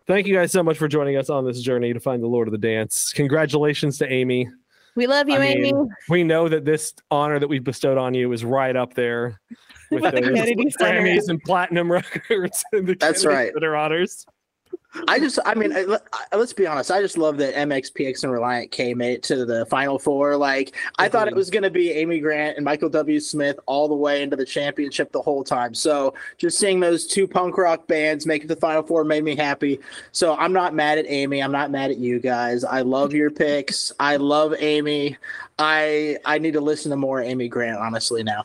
Thank 0.06 0.28
you 0.28 0.36
guys 0.36 0.52
so 0.52 0.64
much 0.64 0.78
for 0.78 0.88
joining 0.88 1.16
us 1.16 1.30
on 1.30 1.46
this 1.46 1.62
journey 1.62 1.94
to 1.94 2.00
find 2.00 2.22
the 2.22 2.28
Lord 2.28 2.48
of 2.48 2.52
the 2.52 2.58
Dance. 2.58 3.14
Congratulations 3.14 3.98
to 4.00 4.12
Amy 4.12 4.50
we 4.96 5.08
love 5.08 5.30
you, 5.30 5.36
I 5.36 5.46
Amy. 5.46 5.74
Mean, 5.74 5.90
we 6.10 6.24
know 6.24 6.48
that 6.50 6.66
this 6.66 6.94
honor 7.10 7.40
that 7.40 7.48
we 7.48 7.60
bestowed 7.60 7.98
on 7.98 8.14
you 8.14 8.32
is 8.32 8.46
right 8.46 8.76
up 8.76 8.94
there 8.94 9.40
with 9.92 10.04
the 10.04 10.22
Grammys 10.80 11.30
and 11.30 11.42
platinum 11.44 11.92
records. 11.92 12.64
And 12.72 12.88
the 12.88 12.96
That's 12.96 13.26
right. 13.26 13.52
Center 13.54 13.76
honors. 13.76 14.26
I 15.08 15.20
just, 15.20 15.40
I 15.46 15.56
mean, 15.56 15.74
I, 15.74 15.98
I, 16.32 16.36
let's 16.36 16.54
be 16.54 16.68
honest. 16.68 16.92
I 16.92 17.02
just 17.02 17.18
love 17.18 17.38
that 17.38 17.56
MXPX 17.56 18.24
and 18.24 18.32
Relient 18.32 18.70
K 18.72 18.94
made 18.94 19.14
it 19.14 19.24
to 19.24 19.46
the 19.46 19.66
Final 19.66 19.98
Four. 19.98 20.38
Like, 20.38 20.76
I 21.00 21.10
thought 21.10 21.28
it 21.28 21.34
mhm. 21.34 21.38
was 21.38 21.50
going 21.50 21.64
to 21.64 21.72
be 21.72 21.92
Amy 21.92 22.20
Grant 22.20 22.58
and 22.58 22.66
Michael 22.66 22.90
W. 22.90 23.20
Smith 23.20 23.60
all 23.66 23.88
the 23.88 23.96
way 23.96 24.22
into 24.22 24.36
the 24.36 24.46
championship 24.46 25.12
the 25.12 25.22
whole 25.22 25.44
time. 25.44 25.74
So, 25.74 26.14
just 26.38 26.60
seeing 26.60 26.80
those 26.80 27.08
two 27.08 27.28
punk 27.28 27.58
rock 27.58 27.88
bands 27.88 28.28
make 28.28 28.44
it 28.44 28.48
to 28.48 28.56
the 28.56 28.62
Final 28.62 28.84
Four 28.84 29.04
made 29.04 29.24
me 29.24 29.36
happy. 29.36 29.80
So, 30.12 30.36
I'm 30.36 30.54
not 30.54 30.76
mad 30.76 31.00
at 31.00 31.06
Amy. 31.08 31.42
I'm 31.42 31.52
not 31.52 31.72
mad 31.72 31.90
at 31.90 31.98
you 31.98 32.20
guys. 32.20 32.64
I 32.64 32.82
love 32.82 33.14
your 33.14 33.32
picks. 33.32 33.92
I 34.00 34.18
love 34.18 34.54
Amy. 34.60 35.18
I 35.58 36.18
I 36.26 36.38
need 36.38 36.54
to 36.54 36.62
listen 36.62 36.92
to 36.92 36.98
more 36.98 37.22
Amy 37.22 37.48
Grant 37.48 37.78
honestly 37.78 38.24
now. 38.24 38.44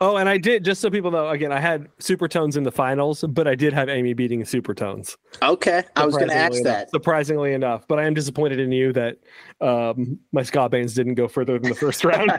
Oh, 0.00 0.16
and 0.16 0.28
I 0.28 0.38
did 0.38 0.64
just 0.64 0.80
so 0.80 0.90
people 0.90 1.10
know. 1.10 1.28
Again, 1.28 1.50
I 1.50 1.58
had 1.58 1.88
Supertones 1.98 2.56
in 2.56 2.62
the 2.62 2.70
finals, 2.70 3.24
but 3.28 3.48
I 3.48 3.56
did 3.56 3.72
have 3.72 3.88
Amy 3.88 4.12
beating 4.12 4.42
Supertones. 4.42 5.16
Okay, 5.42 5.82
I 5.96 6.06
was 6.06 6.14
going 6.14 6.28
to 6.28 6.36
ask 6.36 6.52
enough, 6.52 6.64
that. 6.64 6.90
Surprisingly 6.90 7.52
enough, 7.52 7.86
but 7.88 7.98
I 7.98 8.04
am 8.04 8.14
disappointed 8.14 8.60
in 8.60 8.70
you 8.70 8.92
that 8.92 9.16
um, 9.60 10.20
my 10.30 10.44
ska 10.44 10.68
bands 10.68 10.94
didn't 10.94 11.14
go 11.14 11.26
further 11.26 11.58
than 11.58 11.70
the 11.70 11.74
first 11.74 12.04
round. 12.04 12.30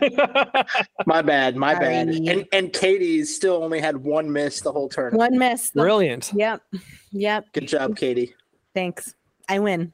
my 1.06 1.22
bad, 1.22 1.58
my 1.58 1.76
bad. 1.76 2.08
And 2.08 2.48
and 2.54 2.72
Katie 2.72 3.26
still 3.26 3.62
only 3.62 3.82
had 3.82 3.98
one 3.98 4.32
miss 4.32 4.62
the 4.62 4.72
whole 4.72 4.88
tournament. 4.88 5.18
One 5.18 5.38
miss. 5.38 5.72
Brilliant. 5.72 6.32
Yep. 6.34 6.62
Yep. 7.12 7.46
Good 7.52 7.68
job, 7.68 7.98
Katie. 7.98 8.36
Thanks. 8.74 9.14
I 9.50 9.60
win. 9.60 9.92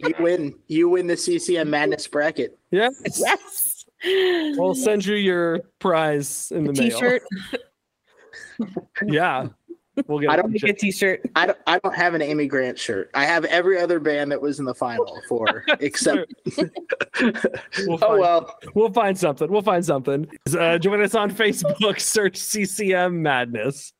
you 0.00 0.14
win. 0.18 0.54
You 0.66 0.88
win 0.90 1.06
the 1.06 1.16
CCM 1.16 1.70
Madness 1.70 2.06
bracket. 2.06 2.58
Yeah. 2.70 2.90
Yes. 3.16 3.73
We'll 4.04 4.74
send 4.74 5.04
you 5.06 5.16
your 5.16 5.60
prize 5.78 6.52
in 6.54 6.64
the 6.64 6.72
mail. 6.72 6.90
T-shirt. 6.90 7.22
mail. 8.58 8.68
yeah. 9.06 9.48
We'll 10.08 10.18
get 10.18 10.30
I 10.30 10.36
don't 10.36 10.52
get 10.52 10.68
a 10.68 10.72
t-shirt. 10.72 11.22
I 11.36 11.46
don't. 11.46 11.58
I 11.66 11.78
don't 11.78 11.94
have 11.94 12.14
an 12.14 12.22
Amy 12.22 12.48
Grant 12.48 12.78
shirt. 12.78 13.10
I 13.14 13.24
have 13.24 13.44
every 13.44 13.80
other 13.80 14.00
band 14.00 14.32
that 14.32 14.42
was 14.42 14.58
in 14.58 14.64
the 14.64 14.74
final 14.74 15.20
for 15.28 15.64
except. 15.80 16.32
we'll 16.58 17.98
oh 18.02 18.18
well, 18.18 18.58
we'll 18.74 18.92
find 18.92 19.16
something. 19.16 19.48
We'll 19.50 19.62
find 19.62 19.84
something. 19.84 20.26
Uh, 20.52 20.78
join 20.78 21.00
us 21.00 21.14
on 21.14 21.30
Facebook. 21.30 22.00
Search 22.00 22.36
CCM 22.36 23.22
Madness. 23.22 23.92